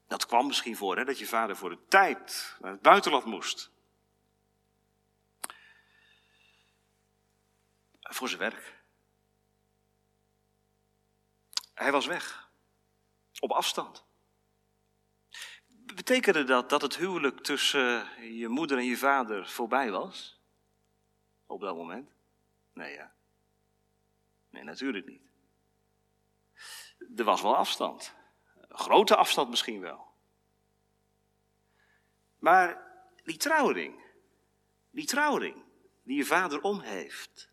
[0.07, 3.71] dat kwam misschien voor, hè, dat je vader voor een tijd naar het buitenland moest.
[8.01, 8.83] Voor zijn werk.
[11.75, 12.51] Hij was weg.
[13.39, 14.05] Op afstand.
[15.69, 20.41] Betekende dat dat het huwelijk tussen je moeder en je vader voorbij was?
[21.47, 22.11] Op dat moment?
[22.73, 23.13] Nee, ja.
[24.51, 25.23] Nee, natuurlijk niet.
[27.17, 28.15] Er was wel afstand.
[28.75, 30.07] Grote afstand misschien wel.
[32.39, 32.83] Maar
[33.25, 34.03] die trouwring,
[34.91, 35.65] die trouwring
[36.03, 37.51] die je vader om heeft,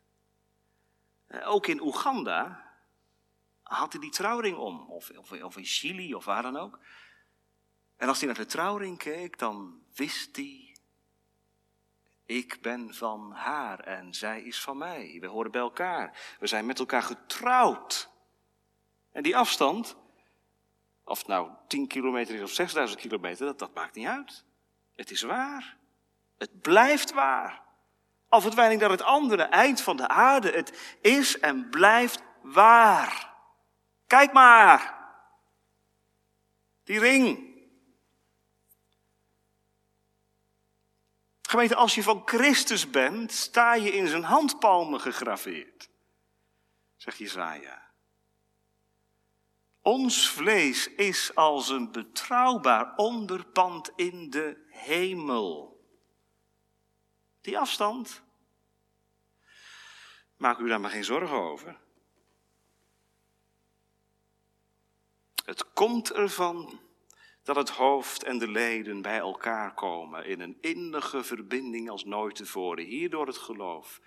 [1.28, 2.70] eh, ook in Oeganda
[3.62, 6.80] had hij die trouwring om, of, of, of in Chili of waar dan ook.
[7.98, 10.78] En als hij naar de trouwring keek, dan wist hij,
[12.26, 15.18] ik ben van haar en zij is van mij.
[15.20, 16.36] We horen bij elkaar.
[16.40, 18.10] We zijn met elkaar getrouwd.
[19.12, 19.96] En die afstand,
[21.12, 24.44] of het nou 10 kilometer is of 6000 kilometer, dat, dat maakt niet uit.
[24.96, 25.78] Het is waar.
[26.38, 27.62] Het blijft waar.
[28.30, 30.52] Al verdwijn ik naar het andere eind van de aarde.
[30.52, 33.34] Het is en blijft waar.
[34.08, 35.00] Kijk maar.
[36.84, 37.50] Die ring.
[41.42, 45.90] Gemeente, als je van Christus bent, sta je in zijn handpalmen gegraveerd.
[46.96, 47.91] Zegt Jezaja.
[49.82, 55.80] Ons vlees is als een betrouwbaar onderpand in de hemel.
[57.42, 58.24] Die afstand.
[60.38, 61.80] Maak u daar maar geen zorgen over.
[65.46, 66.80] Het komt ervan
[67.44, 72.36] dat het hoofd en de leden bij elkaar komen in een innige verbinding als nooit
[72.36, 72.86] tevoren.
[72.86, 74.02] Hier door het geloof.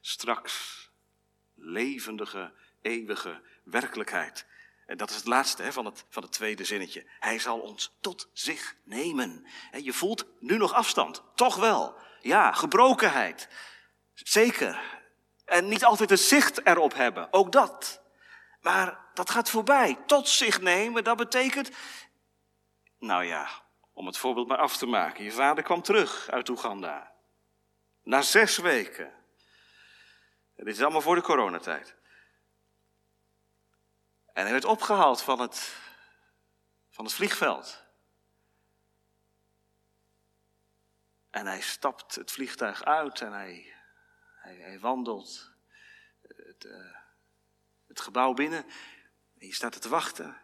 [0.00, 0.90] Straks
[1.54, 4.46] levendige, eeuwige werkelijkheid.
[4.90, 7.04] En dat is het laatste hè, van, het, van het tweede zinnetje.
[7.20, 9.46] Hij zal ons tot zich nemen.
[9.70, 11.22] En je voelt nu nog afstand.
[11.34, 11.96] Toch wel.
[12.20, 13.48] Ja, gebrokenheid.
[14.14, 14.80] Zeker.
[15.44, 17.32] En niet altijd het zicht erop hebben.
[17.32, 18.02] Ook dat.
[18.60, 19.98] Maar dat gaat voorbij.
[20.06, 21.70] Tot zich nemen, dat betekent.
[22.98, 23.48] Nou ja,
[23.92, 25.24] om het voorbeeld maar af te maken.
[25.24, 27.12] Je vader kwam terug uit Oeganda.
[28.02, 29.12] Na zes weken.
[30.56, 31.98] En dit is allemaal voor de coronatijd.
[34.32, 35.76] En hij werd opgehaald van het,
[36.90, 37.84] van het vliegveld.
[41.30, 43.74] En hij stapt het vliegtuig uit en hij,
[44.34, 45.50] hij, hij wandelt
[46.20, 46.96] het, uh,
[47.86, 48.64] het gebouw binnen.
[49.38, 50.40] En je staat te wachten.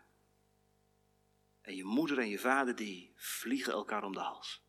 [1.61, 4.65] En je moeder en je vader die vliegen elkaar om de hals.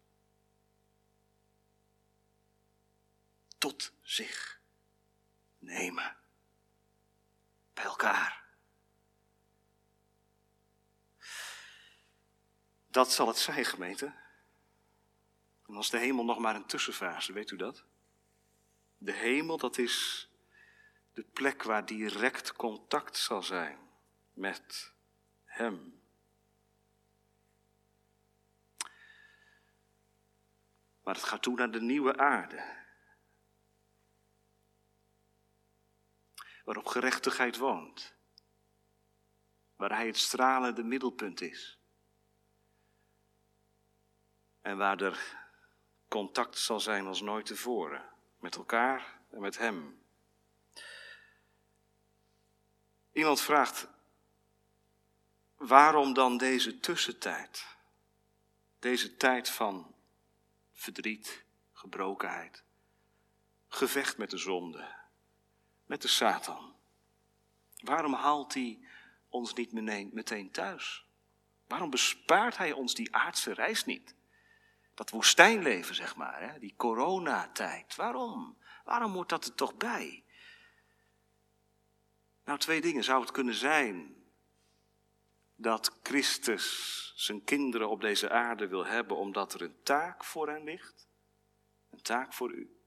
[3.58, 4.60] Tot zich
[5.58, 6.18] nemen.
[7.74, 8.47] Bij elkaar.
[12.98, 14.14] Dat zal het zijn, gemeente.
[15.68, 17.84] En als de hemel nog maar een tussenfase, weet u dat?
[18.98, 20.28] De hemel, dat is
[21.14, 23.80] de plek waar direct contact zal zijn
[24.34, 24.94] met
[25.46, 26.02] Hem.
[31.04, 32.84] Maar het gaat toe naar de nieuwe aarde.
[36.64, 38.14] Waarop gerechtigheid woont.
[39.76, 41.77] Waar Hij het stralende middelpunt is.
[44.68, 45.38] En waar er
[46.08, 48.10] contact zal zijn als nooit tevoren.
[48.40, 50.02] Met elkaar en met Hem.
[53.12, 53.88] Iemand vraagt,
[55.56, 57.66] waarom dan deze tussentijd?
[58.80, 59.96] Deze tijd van
[60.74, 62.64] verdriet, gebrokenheid,
[63.68, 64.96] gevecht met de zonde,
[65.86, 66.76] met de Satan.
[67.84, 68.80] Waarom haalt hij
[69.30, 69.72] ons niet
[70.14, 71.06] meteen thuis?
[71.68, 74.16] Waarom bespaart hij ons die aardse reis niet?
[74.98, 76.60] Dat woestijnleven, zeg maar, hè?
[76.60, 77.96] die coronatijd.
[77.96, 78.58] Waarom?
[78.84, 80.24] Waarom hoort dat er toch bij?
[82.46, 83.04] Nou, twee dingen.
[83.04, 84.16] Zou het kunnen zijn
[85.56, 90.64] dat Christus zijn kinderen op deze aarde wil hebben omdat er een taak voor hen
[90.64, 91.08] ligt?
[91.90, 92.78] Een taak voor u.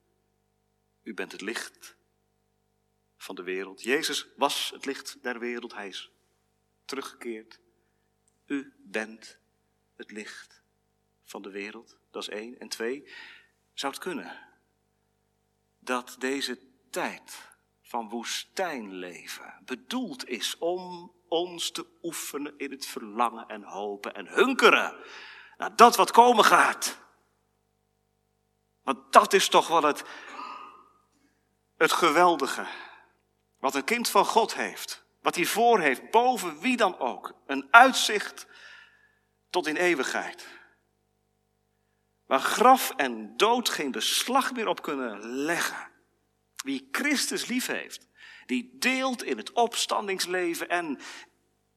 [1.02, 1.96] U bent het licht
[3.16, 3.82] van de wereld.
[3.82, 5.74] Jezus was het licht der wereld.
[5.74, 6.10] Hij is
[6.84, 7.60] teruggekeerd.
[8.46, 9.38] U bent
[9.96, 10.62] het licht
[11.24, 11.99] van de wereld.
[12.10, 12.58] Dat is één.
[12.58, 13.10] En twee,
[13.74, 14.48] zou het kunnen
[15.78, 16.58] dat deze
[16.90, 17.48] tijd
[17.82, 24.96] van woestijnleven bedoeld is om ons te oefenen in het verlangen en hopen en hunkeren
[25.56, 26.98] naar dat wat komen gaat.
[28.82, 30.04] Want dat is toch wel het,
[31.76, 32.66] het geweldige.
[33.58, 35.04] Wat een kind van God heeft.
[35.20, 37.34] Wat hij voor heeft, boven wie dan ook.
[37.46, 38.46] Een uitzicht
[39.50, 40.59] tot in eeuwigheid.
[42.30, 45.90] Waar graf en dood geen beslag meer op kunnen leggen.
[46.56, 48.08] Wie Christus lief heeft,
[48.46, 51.00] die deelt in het opstandingsleven en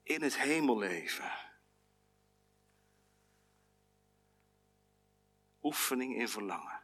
[0.04, 1.32] in het hemelleven.
[5.62, 6.82] Oefening in verlangen.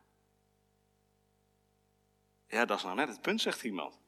[2.47, 3.99] Ja, dat is nou net het punt, zegt iemand.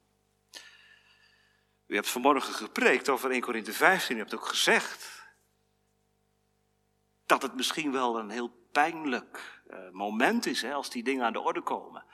[1.88, 4.16] U hebt vanmorgen gepreekt over 1 Korinthe 15.
[4.16, 5.26] U hebt ook gezegd
[7.26, 11.34] dat het misschien wel een heel pijnlijk uh, moment is hè, als die dingen aan
[11.34, 12.06] de orde komen.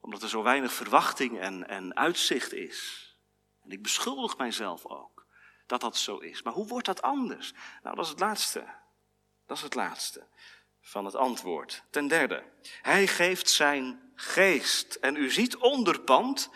[0.00, 3.08] Omdat er zo weinig verwachting en, en uitzicht is.
[3.62, 5.26] En ik beschuldig mijzelf ook
[5.66, 6.42] dat dat zo is.
[6.42, 7.52] Maar hoe wordt dat anders?
[7.82, 8.64] Nou, dat is het laatste.
[9.46, 10.26] Dat is het laatste
[10.80, 11.84] van het antwoord.
[11.90, 12.44] Ten derde,
[12.82, 14.94] hij geeft zijn geest.
[14.94, 16.50] En u ziet onderpand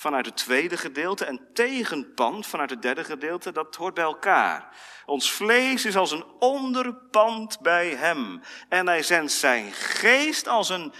[0.00, 4.76] vanuit het tweede gedeelte en tegenpand vanuit het derde gedeelte, dat hoort bij elkaar.
[5.06, 8.42] Ons vlees is als een onderpand bij hem.
[8.68, 10.92] En hij zendt zijn geest als een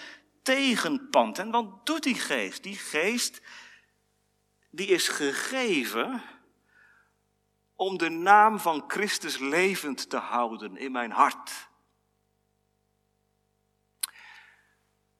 [0.42, 1.38] tegenpand.
[1.38, 2.62] En wat doet die geest?
[2.62, 3.40] Die geest,
[4.70, 6.22] die is gegeven
[7.74, 11.68] om de naam van Christus levend te houden in mijn hart.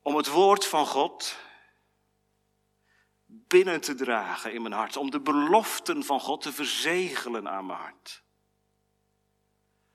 [0.03, 1.39] Om het woord van God
[3.51, 4.97] binnen te dragen in mijn hart.
[4.97, 8.23] Om de beloften van God te verzegelen aan mijn hart.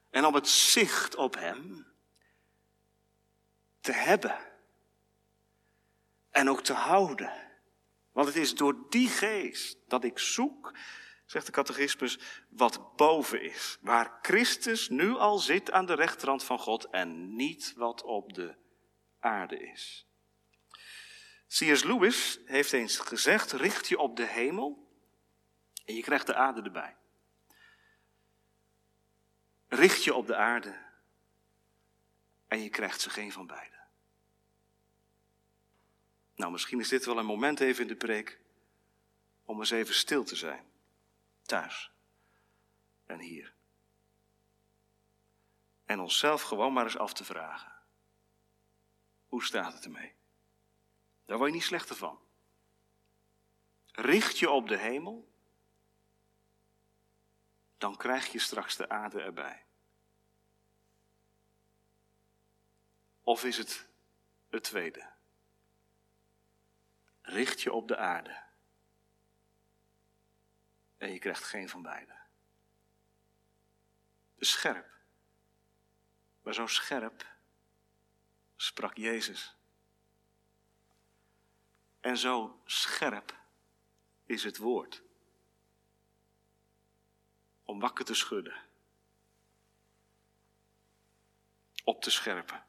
[0.09, 1.87] En om het zicht op Hem
[3.79, 4.37] te hebben.
[6.29, 7.33] En ook te houden.
[8.11, 10.73] Want het is door die geest dat ik zoek,
[11.25, 13.77] zegt de catechismus, wat boven is.
[13.81, 18.55] Waar Christus nu al zit aan de rechterhand van God en niet wat op de
[19.19, 20.07] aarde is.
[21.47, 21.83] C.S.
[21.83, 24.87] Lewis heeft eens gezegd: richt je op de hemel
[25.85, 26.95] en je krijgt de aarde erbij.
[29.67, 30.83] Richt je op de aarde
[32.47, 33.75] en je krijgt ze geen van beide.
[36.35, 38.39] Nou, misschien is dit wel een moment even in de preek
[39.45, 40.65] om eens even stil te zijn.
[41.41, 41.91] Thuis
[43.05, 43.53] en hier.
[45.85, 47.71] En onszelf gewoon maar eens af te vragen.
[49.27, 50.13] Hoe staat het ermee?
[51.25, 52.19] Daar word je niet slechter van.
[53.91, 55.33] Richt je op de hemel,
[57.77, 59.65] dan krijg je straks de aarde erbij.
[63.21, 63.87] Of is het
[64.49, 65.13] het tweede?
[67.21, 68.43] Richt je op de aarde
[70.97, 72.17] en je krijgt geen van beide.
[74.35, 74.93] De scherp.
[76.41, 77.25] Maar zo scherp
[78.55, 79.55] sprak Jezus.
[82.05, 83.35] En zo scherp
[84.25, 85.01] is het woord.
[87.63, 88.63] Om wakker te schudden.
[91.83, 92.65] Op te scherpen.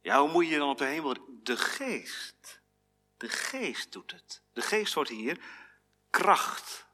[0.00, 1.40] Ja, hoe moet je dan op de hemel?
[1.42, 2.60] De geest.
[3.16, 4.42] De geest doet het.
[4.52, 5.44] De geest wordt hier
[6.10, 6.86] kracht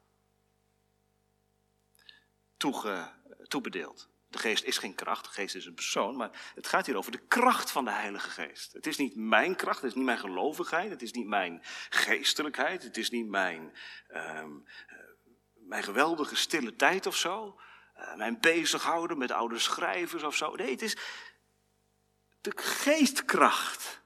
[3.49, 4.09] toebedeeld.
[4.35, 7.13] De geest is geen kracht, de geest is een persoon, maar het gaat hier over
[7.13, 8.73] de kracht van de Heilige Geest.
[8.73, 12.83] Het is niet mijn kracht, het is niet mijn gelovigheid, het is niet mijn geestelijkheid,
[12.83, 13.77] het is niet mijn,
[14.15, 14.67] um,
[15.55, 17.61] mijn geweldige stille tijd of zo,
[17.97, 20.55] uh, mijn bezighouden met oude schrijvers of zo.
[20.55, 20.97] Nee, het is
[22.41, 24.03] de geestkracht.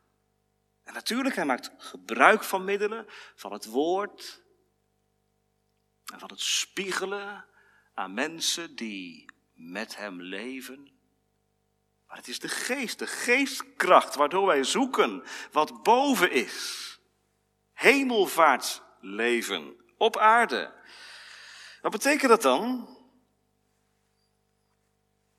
[0.85, 4.43] En natuurlijk, hij maakt gebruik van middelen, van het woord
[6.13, 7.45] en van het spiegelen
[7.95, 9.28] aan mensen die
[9.59, 10.91] met hem leven.
[12.07, 16.85] Maar het is de geest, de geestkracht waardoor wij zoeken wat boven is.
[17.73, 20.75] Hemelvaartsleven op aarde.
[21.81, 22.97] Wat betekent dat dan?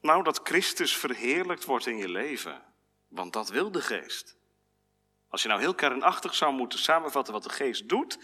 [0.01, 2.63] Nou, dat Christus verheerlijkt wordt in je leven.
[3.07, 4.37] Want dat wil de geest.
[5.29, 8.19] Als je nou heel kernachtig zou moeten samenvatten wat de geest doet.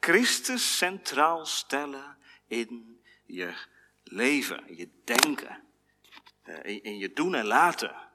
[0.00, 3.54] Christus centraal stellen in je
[4.08, 5.64] leven, in je denken,
[6.42, 8.08] eh, in je doen en laten.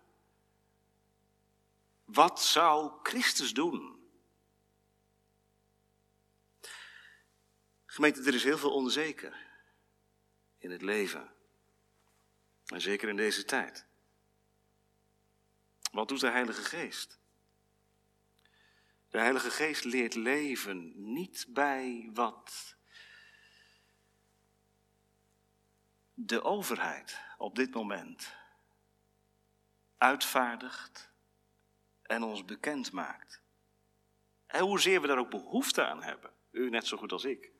[2.06, 4.00] Wat zou Christus doen?
[7.86, 9.48] Gemeente, er is heel veel onzeker
[10.58, 11.34] in het leven.
[12.66, 13.86] En zeker in deze tijd.
[15.92, 17.20] Wat doet de Heilige Geest?
[19.10, 22.76] De Heilige Geest leert leven niet bij wat
[26.26, 28.36] de overheid op dit moment
[29.98, 31.12] uitvaardigt
[32.02, 33.42] en ons bekend maakt.
[34.46, 37.52] En hoezeer we daar ook behoefte aan hebben, u net zo goed als ik.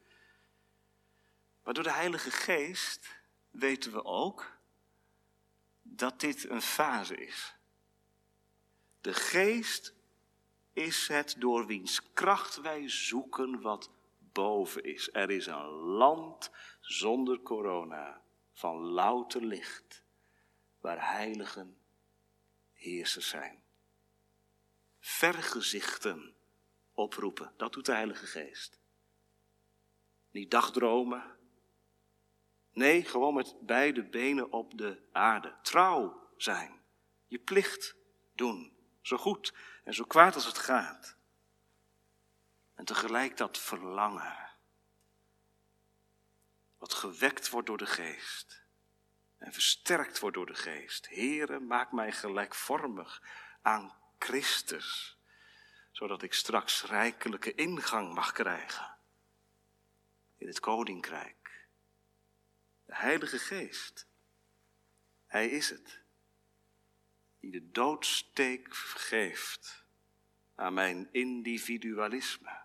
[1.64, 4.58] Maar door de Heilige Geest weten we ook
[5.82, 7.56] dat dit een fase is.
[9.02, 9.94] De Geest
[10.74, 15.10] is het door wiens kracht wij zoeken wat boven is.
[15.14, 18.21] Er is een land zonder corona
[18.62, 20.04] van louter licht,
[20.80, 21.78] waar heiligen
[22.74, 23.64] heersers zijn.
[25.00, 26.36] Vergezichten
[26.94, 28.80] oproepen, dat doet de Heilige Geest.
[30.32, 31.38] Niet dagdromen.
[32.72, 35.56] Nee, gewoon met beide benen op de aarde.
[35.62, 36.82] Trouw zijn.
[37.28, 37.96] Je plicht
[38.36, 38.74] doen.
[39.02, 39.54] Zo goed
[39.84, 41.18] en zo kwaad als het gaat.
[42.76, 44.51] En tegelijk dat verlangen.
[46.82, 48.64] Wat gewekt wordt door de geest.
[49.38, 51.10] En versterkt wordt door de geest.
[51.10, 53.24] Heere, maak mij gelijkvormig
[53.62, 55.18] aan Christus.
[55.92, 58.98] Zodat ik straks rijkelijke ingang mag krijgen.
[60.38, 61.68] In het koninkrijk.
[62.86, 64.08] De Heilige Geest.
[65.26, 66.02] Hij is het
[67.40, 69.86] die de doodsteek geeft
[70.56, 72.61] aan mijn individualisme.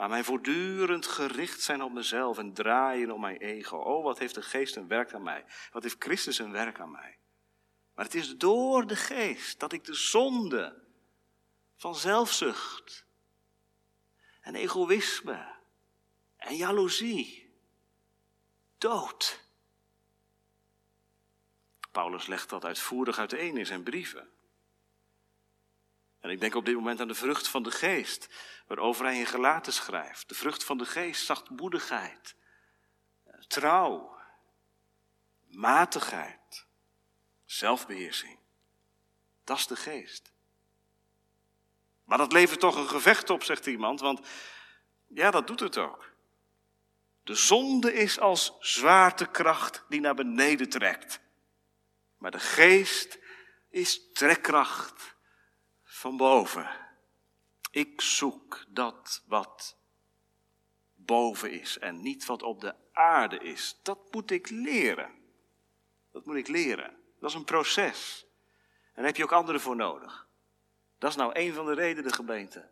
[0.00, 3.76] Aan mijn voortdurend gericht zijn op mezelf en draaien om mijn ego.
[3.76, 5.44] Oh, wat heeft de geest een werk aan mij?
[5.72, 7.18] Wat heeft Christus een werk aan mij?
[7.94, 10.82] Maar het is door de geest dat ik de zonde
[11.76, 13.06] van zelfzucht
[14.40, 15.54] en egoïsme
[16.36, 17.54] en jaloezie
[18.78, 19.48] dood
[21.90, 24.28] Paulus legt dat uitvoerig uiteen in zijn brieven.
[26.20, 28.28] En ik denk op dit moment aan de vrucht van de geest,
[28.66, 30.28] waarover hij in gelaten schrijft.
[30.28, 32.34] De vrucht van de geest, zachtmoedigheid,
[33.46, 34.18] trouw,
[35.48, 36.66] matigheid,
[37.44, 38.38] zelfbeheersing.
[39.44, 40.32] Dat is de geest.
[42.04, 44.26] Maar dat levert toch een gevecht op, zegt iemand, want
[45.06, 46.12] ja, dat doet het ook.
[47.22, 51.20] De zonde is als zwaartekracht die naar beneden trekt.
[52.18, 53.18] Maar de geest
[53.68, 55.14] is trekkracht
[56.00, 56.70] van boven.
[57.70, 59.76] Ik zoek dat wat
[60.94, 63.78] boven is en niet wat op de aarde is.
[63.82, 65.14] Dat moet ik leren.
[66.12, 66.96] Dat moet ik leren.
[67.18, 68.26] Dat is een proces.
[68.82, 70.28] En daar heb je ook anderen voor nodig.
[70.98, 72.70] Dat is nou een van de redenen, gemeente.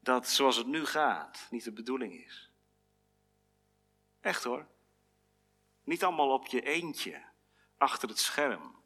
[0.00, 2.50] Dat zoals het nu gaat niet de bedoeling is.
[4.20, 4.66] Echt hoor.
[5.84, 7.22] Niet allemaal op je eentje
[7.76, 8.76] achter het scherm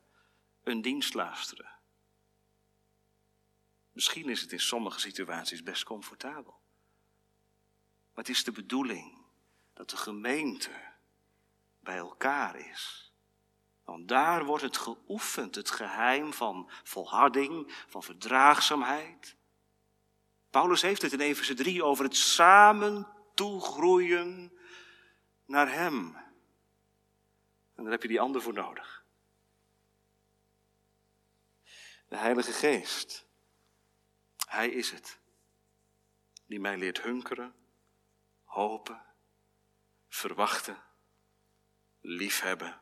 [0.62, 1.77] een dienst luisteren.
[3.98, 6.60] Misschien is het in sommige situaties best comfortabel.
[8.14, 9.24] Maar het is de bedoeling
[9.74, 10.70] dat de gemeente
[11.80, 13.12] bij elkaar is.
[13.84, 19.36] Want daar wordt het geoefend, het geheim van volharding, van verdraagzaamheid.
[20.50, 24.58] Paulus heeft het in Efeze 3 over het samen toegroeien
[25.44, 26.16] naar Hem.
[27.74, 29.04] En daar heb je die ander voor nodig.
[32.08, 33.26] De Heilige Geest.
[34.48, 35.18] Hij is het.
[36.46, 37.54] Die mij leert hunkeren,
[38.44, 39.02] hopen,
[40.08, 40.82] verwachten,
[42.00, 42.80] liefhebben.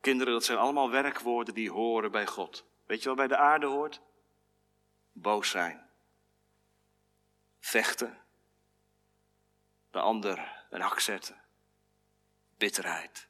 [0.00, 2.64] Kinderen, dat zijn allemaal werkwoorden die horen bij God.
[2.84, 4.00] Weet je wat bij de aarde hoort?
[5.12, 5.90] Boos zijn.
[7.58, 8.22] Vechten.
[9.90, 11.44] De ander een hak zetten.
[12.56, 13.28] Bitterheid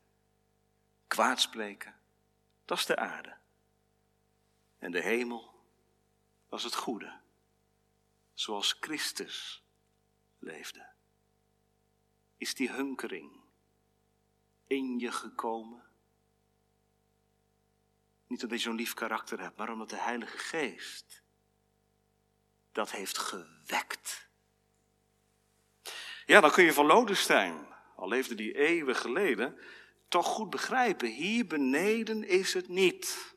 [1.06, 1.94] kwaadspreken,
[2.64, 3.36] dat is de aarde.
[4.78, 5.54] En de hemel,
[6.50, 7.20] is het goede.
[8.36, 9.62] Zoals Christus
[10.38, 10.86] leefde.
[12.36, 13.40] Is die hunkering
[14.66, 15.84] in je gekomen?
[18.26, 21.22] Niet omdat je zo'n lief karakter hebt, maar omdat de Heilige Geest
[22.72, 24.28] dat heeft gewekt.
[26.26, 27.66] Ja, dan kun je van Lodestein,
[27.96, 29.60] al leefde die eeuwen geleden,
[30.08, 31.08] toch goed begrijpen.
[31.08, 33.35] Hier beneden is het niet.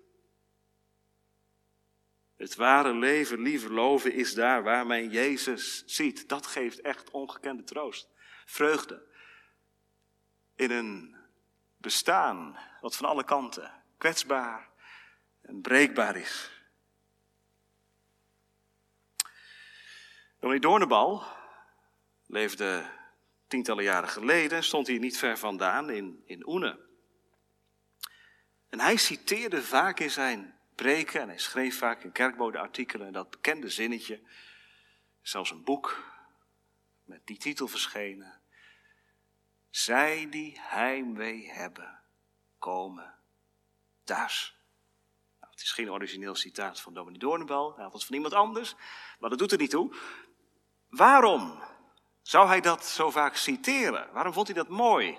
[2.39, 6.29] Het ware leven, lieve loven, is daar waar men Jezus ziet.
[6.29, 8.09] Dat geeft echt ongekende troost.
[8.45, 9.01] Vreugde.
[10.55, 11.15] In een
[11.77, 14.69] bestaan wat van alle kanten kwetsbaar
[15.41, 16.51] en breekbaar is.
[20.39, 21.23] Dominee Doornbal
[22.25, 22.85] leefde
[23.47, 26.79] tientallen jaren geleden, stond hij niet ver vandaan in, in Oene.
[28.69, 33.29] En hij citeerde vaak in zijn preken en hij schreef vaak in kerkbodenartikelen en dat
[33.29, 34.21] bekende zinnetje,
[35.21, 36.03] zelfs een boek
[37.03, 38.41] met die titel verschenen.
[39.69, 41.99] Zij die heimwee hebben,
[42.59, 43.13] komen
[44.03, 44.57] thuis.
[45.39, 48.75] Nou, het is geen origineel citaat van Dominee Doornbel, hij van iemand anders,
[49.19, 49.95] maar dat doet er niet toe.
[50.89, 51.63] Waarom
[52.21, 54.13] zou hij dat zo vaak citeren?
[54.13, 55.17] Waarom vond hij dat mooi?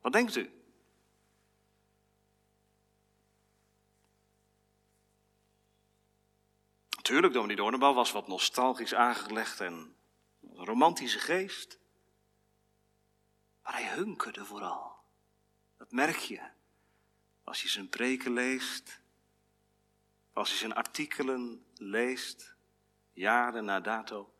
[0.00, 0.57] Wat denkt u?
[7.08, 9.96] Natuurlijk, Dominee Doornbal was wat nostalgisch aangelegd en
[10.40, 11.78] een romantische geest.
[13.62, 14.96] Maar hij hunkerde vooral.
[15.76, 16.50] Dat merk je
[17.44, 19.00] als je zijn preken leest,
[20.32, 22.54] als je zijn artikelen leest,
[23.12, 24.34] jaren na dato.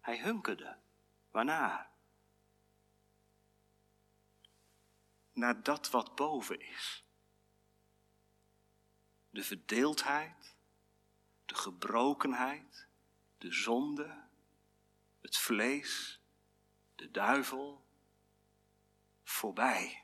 [0.00, 0.76] Hij hunkerde.
[1.30, 1.90] Waarnaar?
[5.32, 7.04] Naar dat wat boven is.
[9.30, 10.55] De verdeeldheid,
[11.46, 12.86] de gebrokenheid,
[13.38, 14.24] de zonde,
[15.20, 16.20] het vlees,
[16.94, 17.84] de duivel,
[19.24, 20.02] voorbij.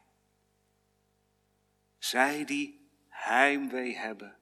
[1.99, 4.37] Zij die heimwee hebben,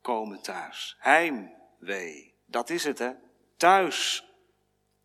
[0.00, 0.96] komen thuis.
[0.98, 3.12] Heimwee, dat is het hè.
[3.56, 4.24] Thuis.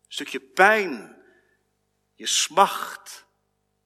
[0.06, 1.22] Een stukje pijn.
[2.14, 3.26] Je smacht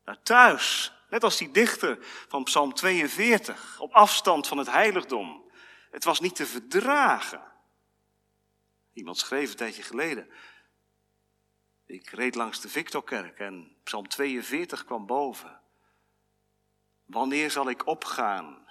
[0.04, 0.92] naar thuis.
[1.10, 1.98] Net als die dichter
[2.28, 5.47] van Psalm 42, op afstand van het heiligdom.
[5.90, 7.52] Het was niet te verdragen.
[8.92, 10.30] Iemand schreef een tijdje geleden.
[11.86, 15.60] Ik reed langs de Victorkerk en Psalm 42 kwam boven.
[17.04, 18.68] Wanneer zal ik opgaan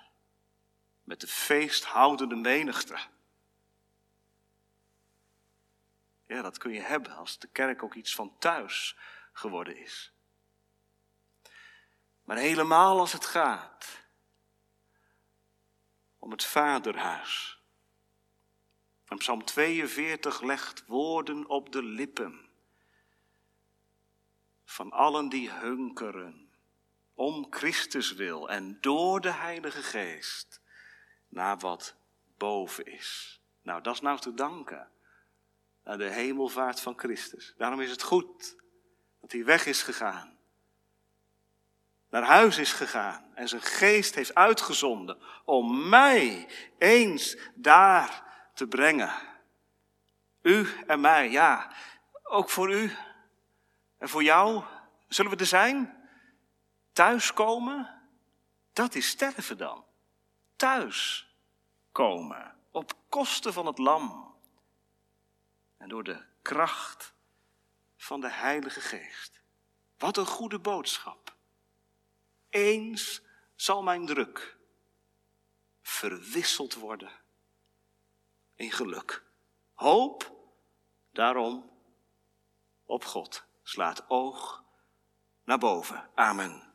[1.03, 2.97] met de feesthoudende menigte?
[6.28, 8.97] Ja, dat kun je hebben als de kerk ook iets van thuis
[9.34, 10.13] geworden is.
[12.24, 14.06] Maar helemaal als het gaat
[16.28, 17.61] om het vaderhuis.
[19.05, 22.49] En Psalm 42 legt woorden op de lippen
[24.65, 26.51] van allen die hunkeren
[27.13, 30.61] om Christus wil en door de Heilige Geest
[31.28, 31.95] naar wat
[32.38, 33.41] boven is.
[33.61, 34.91] Nou, dat is nou te danken
[35.84, 37.53] aan de hemelvaart van Christus.
[37.57, 38.55] Daarom is het goed
[39.21, 40.36] dat hij weg is gegaan
[42.09, 49.11] naar huis is gegaan en zijn geest heeft uitgezonden om mij eens daar te brengen.
[50.41, 51.71] U en mij, ja,
[52.23, 52.95] ook voor u
[53.97, 54.63] en voor jou.
[55.07, 56.09] Zullen we er zijn?
[56.93, 58.01] Thuiskomen?
[58.73, 59.85] Dat is sterven dan.
[60.55, 61.27] Thuis
[61.91, 64.35] komen op kosten van het lam
[65.77, 67.13] en door de kracht
[67.97, 69.41] van de Heilige Geest.
[69.97, 71.36] Wat een goede boodschap.
[72.49, 73.21] Eens
[73.55, 74.57] zal mijn druk
[75.81, 77.11] verwisseld worden
[78.55, 79.23] in geluk.
[79.73, 80.31] Hoop
[81.11, 81.71] daarom
[82.85, 83.45] op God.
[83.63, 84.63] Slaat oog
[85.43, 86.09] naar boven.
[86.15, 86.66] Amen.